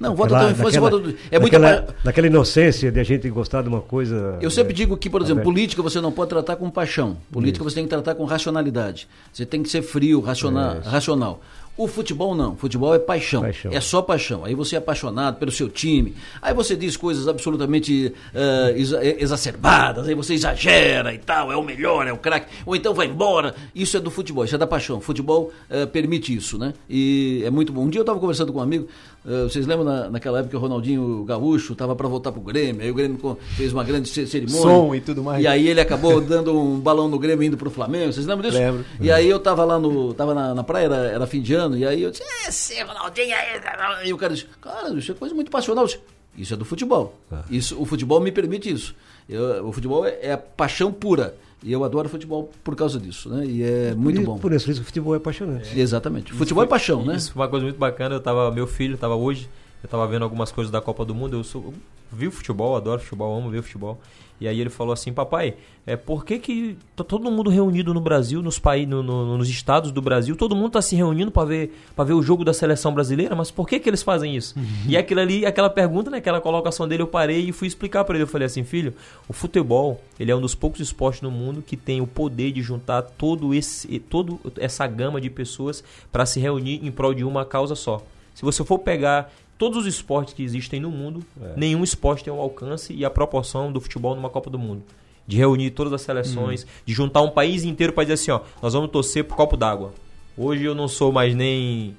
[0.00, 3.04] Não, volta à tua infância, naquela- volta- é muita naquela, pa- naquela inocência de a
[3.04, 4.38] gente gostar de uma coisa.
[4.40, 5.44] Eu sempre digo que, por exemplo, É.
[5.44, 7.18] política você não pode tratar com paixão.
[7.30, 9.06] Política você tem que tratar com racionalidade.
[9.32, 10.76] Você tem que ser frio, racional.
[10.76, 10.88] É isso.
[10.88, 11.40] racional.
[11.76, 12.56] O futebol não.
[12.56, 13.40] Futebol é paixão.
[13.42, 13.72] Paixão.
[13.72, 14.44] É só paixão.
[14.44, 16.14] Aí você é apaixonado pelo seu time.
[16.42, 18.74] Aí você diz coisas absolutamente eh,
[19.18, 20.06] exacerbadas.
[20.08, 21.50] Aí você exagera e tal.
[21.50, 22.46] É o melhor, é o craque.
[22.66, 23.54] Ou então vai embora.
[23.74, 24.44] Isso é do futebol.
[24.44, 25.00] Isso é da paixão.
[25.00, 26.74] Futebol eh, permite isso, né?
[26.88, 27.82] E é muito bom.
[27.84, 28.86] Um dia eu estava conversando com um amigo.
[29.26, 32.82] Eh, vocês lembram na, naquela época que o Ronaldinho Gaúcho estava para voltar pro Grêmio.
[32.82, 34.62] Aí o Grêmio fez uma grande ce- cerimônia.
[34.62, 35.42] Som e tudo mais.
[35.42, 38.12] E aí ele acabou dando um balão no Grêmio indo pro Flamengo.
[38.12, 38.60] Vocês lembram disso?
[38.62, 38.84] Lembro.
[39.00, 40.14] E aí eu tava lá no.
[40.14, 42.82] Tava na, na praia, era, era fim de ano, e aí eu disse, é, esse
[42.82, 44.08] Ronaldinho aí.
[44.08, 45.84] E o cara disse, cara, isso é coisa muito passional.
[45.86, 45.98] Disse,
[46.36, 47.18] Isso é do futebol.
[47.50, 48.94] Isso, o futebol me permite isso.
[49.28, 51.34] Eu- o futebol é, é a paixão pura.
[51.62, 53.44] E eu adoro futebol por causa disso, né?
[53.44, 54.38] E é muito E bom.
[54.38, 55.78] Por isso, isso que o futebol é apaixonante.
[55.78, 56.32] Exatamente.
[56.32, 57.16] Futebol é paixão, né?
[57.16, 58.14] Isso foi uma coisa muito bacana.
[58.14, 59.48] Eu tava, meu filho tava hoje,
[59.82, 61.36] eu tava vendo algumas coisas da Copa do Mundo.
[61.36, 61.74] Eu sou, eu
[62.10, 64.00] vi o futebol, adoro futebol, amo ver futebol.
[64.40, 65.54] E aí ele falou assim, papai,
[65.86, 69.48] é por que que tá todo mundo reunido no Brasil, nos países, no, no- nos
[69.50, 72.54] estados do Brasil, todo mundo tá se reunindo para ver para ver o jogo da
[72.54, 74.54] seleção brasileira, mas por que que eles fazem isso?
[74.88, 78.14] E aquilo ali, aquela pergunta, né, aquela colocação dele, eu parei e fui explicar para
[78.16, 78.22] ele.
[78.22, 78.94] Eu falei assim, filho,
[79.28, 82.62] o futebol, ele é um dos poucos esportes no mundo que tem o poder de
[82.62, 87.44] juntar todo esse todo essa gama de pessoas para se reunir em prol de uma
[87.44, 88.02] causa só.
[88.34, 89.30] Se você for pegar
[89.60, 91.22] todos os esportes que existem no mundo,
[91.54, 94.82] nenhum esporte tem o alcance e a proporção do futebol numa Copa do Mundo.
[95.26, 98.72] De reunir todas as seleções, de juntar um país inteiro para dizer assim, ó, nós
[98.72, 99.92] vamos torcer pro copo d'água.
[100.34, 101.94] Hoje eu não sou mais nem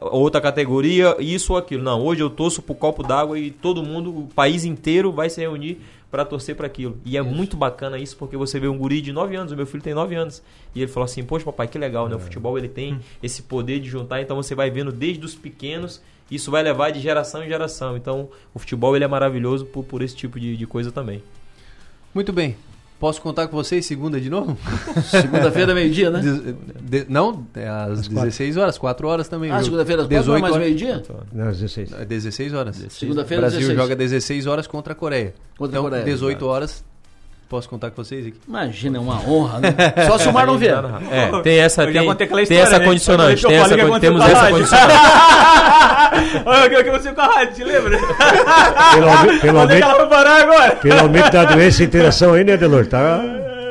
[0.00, 1.82] outra categoria, isso ou aquilo.
[1.82, 5.42] Não, hoje eu torço pro copo d'água e todo mundo, o país inteiro vai se
[5.42, 5.78] reunir
[6.14, 6.96] para torcer para aquilo.
[7.04, 9.66] E é muito bacana isso porque você vê um guri de 9 anos, o meu
[9.66, 10.40] filho tem 9 anos,
[10.72, 12.14] e ele falou assim: "Poxa, papai, que legal, né?
[12.14, 16.00] O futebol ele tem esse poder de juntar, então você vai vendo desde os pequenos,
[16.30, 17.96] isso vai levar de geração em geração.
[17.96, 21.20] Então, o futebol ele é maravilhoso por, por esse tipo de, de coisa também.
[22.14, 22.54] Muito bem.
[22.98, 24.56] Posso contar com vocês segunda de novo?
[25.10, 26.20] Segunda-feira, meio-dia, né?
[26.20, 29.50] Des- de- não, é às 16 horas, 4 horas também.
[29.50, 31.02] Ah, segunda-feira às quatro, mais meio-dia?
[31.32, 31.92] Não, às 16.
[31.92, 32.86] É 16 horas.
[32.90, 33.78] Segunda-feira, O Brasil 16.
[33.78, 35.34] joga 16 horas contra a Coreia.
[35.58, 36.04] Contra a então, Coreia.
[36.04, 36.84] 18 horas.
[37.48, 38.36] Posso contar com vocês aqui?
[38.48, 39.74] Imagina, é uma honra, né?
[40.08, 40.82] Só se o Mar não vier.
[41.10, 42.84] É, tem essa, Eu já tem, tem essa né?
[42.84, 43.46] condicionante.
[43.46, 44.94] Tem essa, con- temos essa condicionante.
[46.46, 47.98] Olha o que aconteceu com a rádio, te lembra?
[48.94, 50.76] Pelo, aumento- pelo, Onde é ela aumento, vai parar agora?
[50.76, 52.86] pelo aumento da doença e interação aí, né, Delor?
[52.86, 53.20] Tá?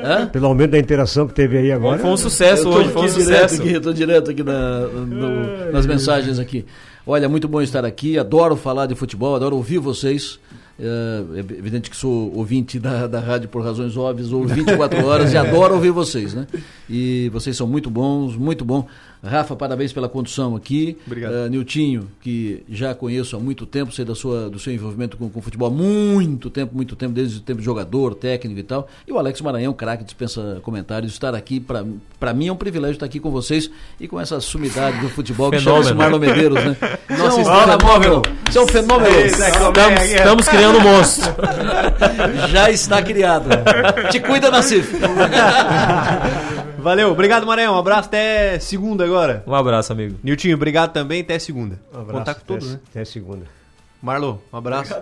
[0.06, 0.28] Hã?
[0.28, 1.98] Pelo aumento da interação que teve aí agora.
[2.00, 3.62] Foi um sucesso hoje, foi um direto sucesso.
[3.62, 6.66] aqui, tô direto aqui na- no- nas mensagens aqui.
[7.08, 10.40] Olha, muito bom estar aqui, adoro falar de futebol, adoro ouvir vocês.
[10.80, 15.38] É evidente que sou ouvinte da, da rádio por razões óbvias, ouvo 24 horas e
[15.38, 16.48] adoro ouvir vocês, né?
[16.90, 18.88] E vocês são muito bons, muito bom.
[19.24, 20.98] Rafa, parabéns pela condução aqui.
[21.08, 21.34] Obrigado.
[21.34, 25.30] Eh, Niltinho, que já conheço há muito tempo, sei da sua, do seu envolvimento com,
[25.30, 28.88] com futebol há muito tempo, muito tempo, desde o tempo de jogador, técnico e tal.
[29.08, 31.14] E o Alex Maranhão, craque, dispensa comentários.
[31.14, 35.00] Estar aqui, pra mim é um privilégio estar aqui com vocês e com essa sumidade
[35.00, 35.94] do futebol que chama-se.
[35.94, 36.76] Marlon Medeiros, né?
[37.18, 38.26] Nossa Isso é um fenômeno.
[38.50, 39.20] Isso é um fenômeno.
[39.26, 41.34] Estamos, estamos criando um monstro.
[42.52, 43.50] Já está criado.
[44.12, 44.94] Te cuida, Nassif.
[46.84, 47.76] Valeu, obrigado, Maranhão.
[47.76, 49.42] Um abraço até segunda agora.
[49.48, 50.18] Um abraço, amigo.
[50.22, 51.80] Niltinho, obrigado também, até segunda.
[51.94, 52.80] Um abraço, Contato até, todos, né?
[52.90, 53.46] até segunda.
[54.02, 54.94] Marlon, um abraço.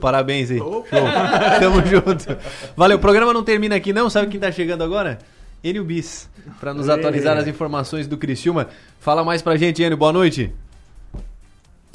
[0.00, 0.58] Parabéns aí.
[0.58, 0.86] Show.
[1.58, 2.38] Tamo junto.
[2.76, 5.18] Valeu, o programa não termina aqui não, sabe quem tá chegando agora?
[5.62, 6.30] Enio Bis,
[6.60, 8.68] pra nos atualizar as informações do Criciúma.
[9.00, 10.52] Fala mais pra gente, Enio, boa noite.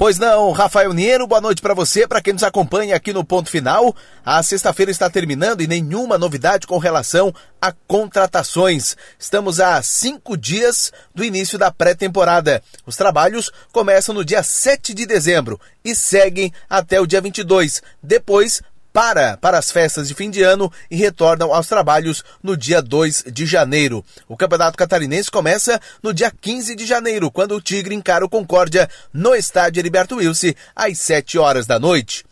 [0.00, 3.50] Pois não, Rafael Niero, boa noite para você, para quem nos acompanha aqui no Ponto
[3.50, 3.94] Final.
[4.24, 8.96] A sexta-feira está terminando e nenhuma novidade com relação a contratações.
[9.18, 12.62] Estamos a cinco dias do início da pré-temporada.
[12.86, 17.82] Os trabalhos começam no dia 7 de dezembro e seguem até o dia 22.
[18.02, 18.62] Depois,
[18.92, 23.24] para para as festas de fim de ano e retornam aos trabalhos no dia 2
[23.32, 24.04] de janeiro.
[24.28, 28.88] O Campeonato Catarinense começa no dia 15 de janeiro, quando o Tigre encara o Concórdia
[29.12, 32.24] no estádio Heriberto Wilson às 7 horas da noite.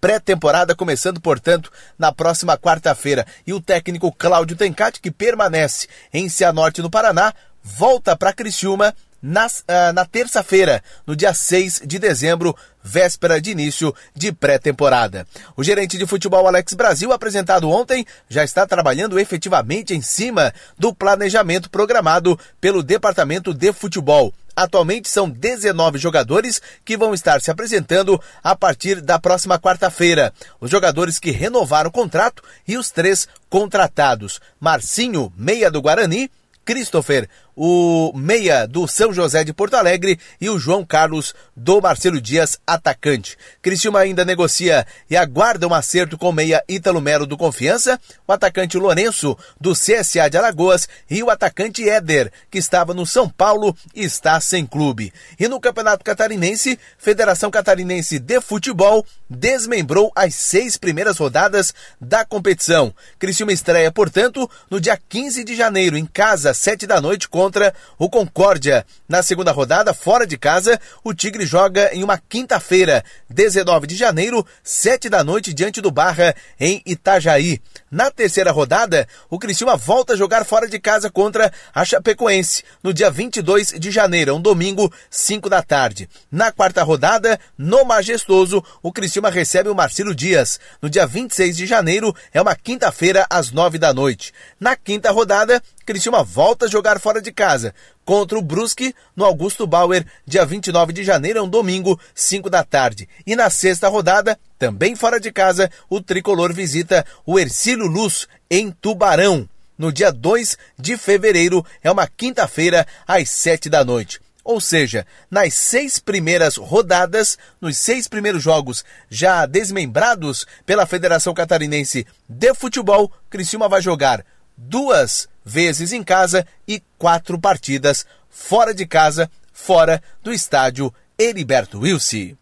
[0.00, 3.26] Pré-temporada começando, portanto, na próxima quarta-feira.
[3.46, 9.62] E o técnico Cláudio Tencati, que permanece em Cianorte, no Paraná, volta para Criciúma nas-
[9.68, 15.26] ah, na terça-feira, no dia 6 de dezembro, véspera de início de pré-temporada.
[15.56, 20.94] O gerente de futebol Alex Brasil, apresentado ontem, já está trabalhando efetivamente em cima do
[20.94, 24.32] planejamento programado pelo Departamento de Futebol.
[24.56, 30.34] Atualmente são 19 jogadores que vão estar se apresentando a partir da próxima quarta-feira.
[30.60, 36.30] Os jogadores que renovaram o contrato e os três contratados: Marcinho, meia do Guarani,
[36.64, 37.28] Christopher,
[37.62, 42.58] o meia do São José de Porto Alegre e o João Carlos do Marcelo Dias,
[42.66, 43.36] atacante.
[43.60, 48.32] Criciúma ainda negocia e aguarda um acerto com o meia Ítalo Melo do Confiança, o
[48.32, 53.76] atacante Lourenço do CSA de Alagoas e o atacante Éder, que estava no São Paulo
[53.94, 55.12] e está sem clube.
[55.38, 62.94] E no Campeonato Catarinense, Federação Catarinense de Futebol desmembrou as seis primeiras rodadas da competição.
[63.18, 67.49] Criciúma estreia, portanto, no dia 15 de janeiro, em casa, sete da noite, contra
[67.98, 68.86] o Concórdia.
[69.08, 74.46] Na segunda rodada, fora de casa, o Tigre joga em uma quinta-feira, 19 de janeiro,
[74.62, 77.60] sete da noite, diante do Barra, em Itajaí.
[77.90, 82.94] Na terceira rodada, o Criciúma volta a jogar fora de casa contra a Chapecoense, no
[82.94, 86.08] dia 22 de janeiro, um domingo, 5 da tarde.
[86.30, 90.60] Na quarta rodada, no Majestoso, o Criciúma recebe o Marcelo Dias.
[90.80, 94.32] No dia 26 de janeiro, é uma quinta-feira, às 9 da noite.
[94.58, 97.74] Na quinta rodada, Criciúma volta a jogar fora de casa
[98.04, 102.62] contra o Brusque no Augusto Bauer, dia 29 de janeiro, é um domingo, 5 da
[102.62, 103.08] tarde.
[103.26, 108.70] E na sexta rodada, também fora de casa, o tricolor visita o Ercílio Luz em
[108.70, 109.48] Tubarão.
[109.76, 114.20] No dia 2 de fevereiro, é uma quinta-feira, às 7 da noite.
[114.44, 122.06] Ou seja, nas seis primeiras rodadas, nos seis primeiros jogos já desmembrados pela Federação Catarinense
[122.28, 124.24] de Futebol, Criciúma vai jogar
[124.56, 132.36] duas vezes em casa e quatro partidas fora de casa, fora do estádio Heriberto Wilson.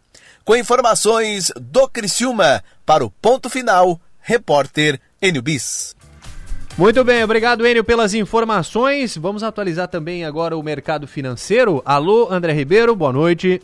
[0.45, 5.95] Com informações do Criciúma para o ponto final, repórter Enio Bis.
[6.77, 9.17] Muito bem, obrigado Enio pelas informações.
[9.17, 11.81] Vamos atualizar também agora o mercado financeiro.
[11.83, 13.59] Alô, André Ribeiro, boa noite.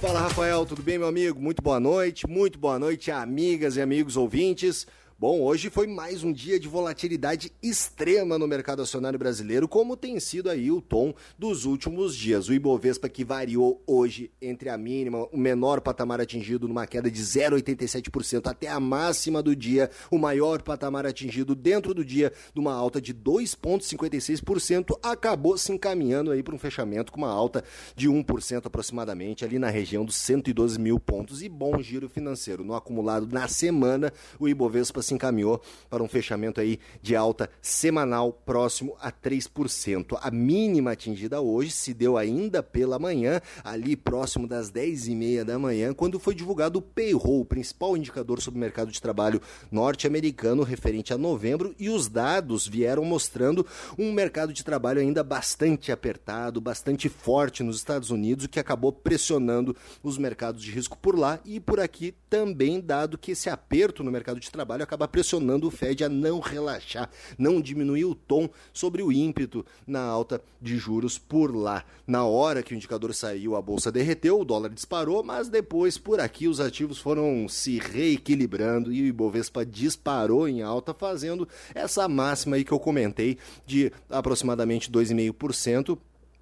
[0.00, 1.40] Fala Rafael, tudo bem meu amigo?
[1.40, 4.86] Muito boa noite, muito boa noite amigas e amigos ouvintes.
[5.26, 10.20] Bom, hoje foi mais um dia de volatilidade extrema no mercado acionário brasileiro, como tem
[10.20, 12.46] sido aí o tom dos últimos dias.
[12.46, 17.22] O Ibovespa que variou hoje entre a mínima, o menor patamar atingido numa queda de
[17.22, 23.00] 0,87% até a máxima do dia, o maior patamar atingido dentro do dia, numa alta
[23.00, 27.64] de 2,56%, acabou se encaminhando aí para um fechamento com uma alta
[27.96, 32.62] de 1% aproximadamente ali na região dos 112 mil pontos e bom giro financeiro.
[32.62, 38.32] No acumulado na semana, o Ibovespa se encaminhou para um fechamento aí de alta semanal
[38.32, 40.18] próximo a 3%.
[40.20, 45.92] A mínima atingida hoje se deu ainda pela manhã, ali próximo das 10h30 da manhã,
[45.92, 49.40] quando foi divulgado o payroll, o principal indicador sobre o mercado de trabalho
[49.70, 53.66] norte-americano referente a novembro, e os dados vieram mostrando
[53.98, 58.92] um mercado de trabalho ainda bastante apertado, bastante forte nos Estados Unidos, o que acabou
[58.92, 64.02] pressionando os mercados de risco por lá e por aqui também, dado que esse aperto
[64.02, 68.48] no mercado de trabalho acaba pressionando o Fed a não relaxar, não diminuir o tom
[68.72, 71.84] sobre o ímpeto na alta de juros por lá.
[72.06, 76.20] Na hora que o indicador saiu, a bolsa derreteu, o dólar disparou, mas depois por
[76.20, 82.56] aqui os ativos foram se reequilibrando e o Ibovespa disparou em alta, fazendo essa máxima
[82.56, 83.36] aí que eu comentei
[83.66, 85.98] de aproximadamente 2,5%.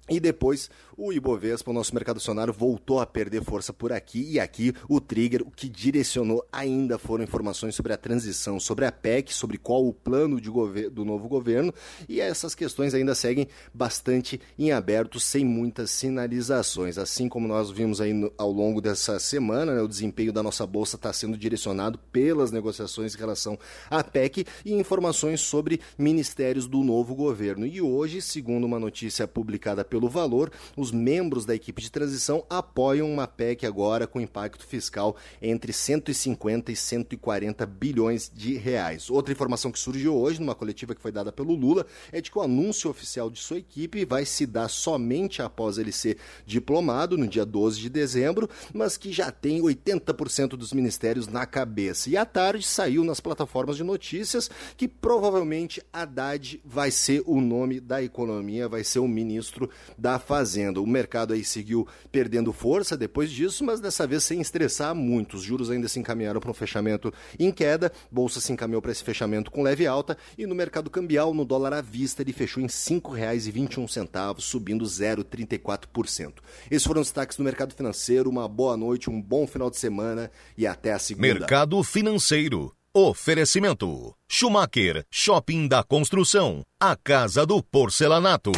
[0.09, 4.39] E depois o Ibovespa, o nosso mercado acionário, voltou a perder força por aqui e
[4.39, 9.33] aqui o trigger, o que direcionou ainda foram informações sobre a transição, sobre a PEC,
[9.33, 11.73] sobre qual o plano do novo governo
[12.07, 16.97] e essas questões ainda seguem bastante em aberto, sem muitas sinalizações.
[16.97, 20.65] Assim como nós vimos aí no, ao longo dessa semana, né, o desempenho da nossa
[20.65, 23.57] bolsa está sendo direcionado pelas negociações em relação
[23.89, 27.65] à PEC e informações sobre ministérios do novo governo.
[27.65, 30.51] E hoje, segundo uma notícia publicada pelo Valor,
[30.83, 36.73] os membros da equipe de transição apoiam uma PEC agora com impacto fiscal entre 150
[36.73, 39.09] e 140 bilhões de reais.
[39.09, 42.37] Outra informação que surgiu hoje, numa coletiva que foi dada pelo Lula, é de que
[42.37, 47.27] o anúncio oficial de sua equipe vai se dar somente após ele ser diplomado, no
[47.27, 52.09] dia 12 de dezembro, mas que já tem 80% dos ministérios na cabeça.
[52.09, 57.79] E à tarde saiu nas plataformas de notícias que provavelmente Haddad vai ser o nome
[57.79, 60.72] da economia, vai ser o ministro da Fazenda.
[60.81, 65.35] O mercado aí seguiu perdendo força depois disso, mas dessa vez sem estressar muito.
[65.35, 69.03] Os juros ainda se encaminharam para um fechamento em queda, bolsa se encaminhou para esse
[69.03, 72.67] fechamento com leve alta e no mercado cambial, no dólar à vista, ele fechou em
[72.67, 76.33] R$ 5,21, subindo 0,34%.
[76.69, 78.29] Esses foram os destaques do mercado financeiro.
[78.29, 81.27] Uma boa noite, um bom final de semana e até a segunda.
[81.27, 82.73] Mercado financeiro.
[82.95, 88.51] Oferecimento: Schumacher, Shopping da Construção, a Casa do Porcelanato.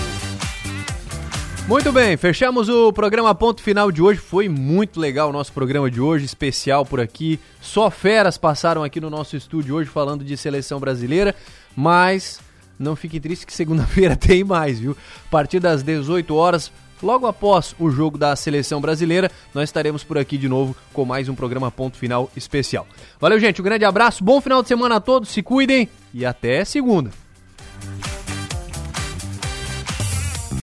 [1.67, 4.19] Muito bem, fechamos o programa Ponto Final de hoje.
[4.19, 7.39] Foi muito legal o nosso programa de hoje, especial por aqui.
[7.59, 11.33] Só feras passaram aqui no nosso estúdio hoje falando de seleção brasileira,
[11.75, 12.39] mas
[12.77, 14.95] não fique triste que segunda-feira tem mais, viu?
[15.25, 20.19] A partir das 18 horas, logo após o jogo da seleção brasileira, nós estaremos por
[20.19, 22.85] aqui de novo com mais um programa Ponto Final especial.
[23.19, 26.63] Valeu, gente, um grande abraço, bom final de semana a todos, se cuidem e até
[26.63, 27.09] segunda.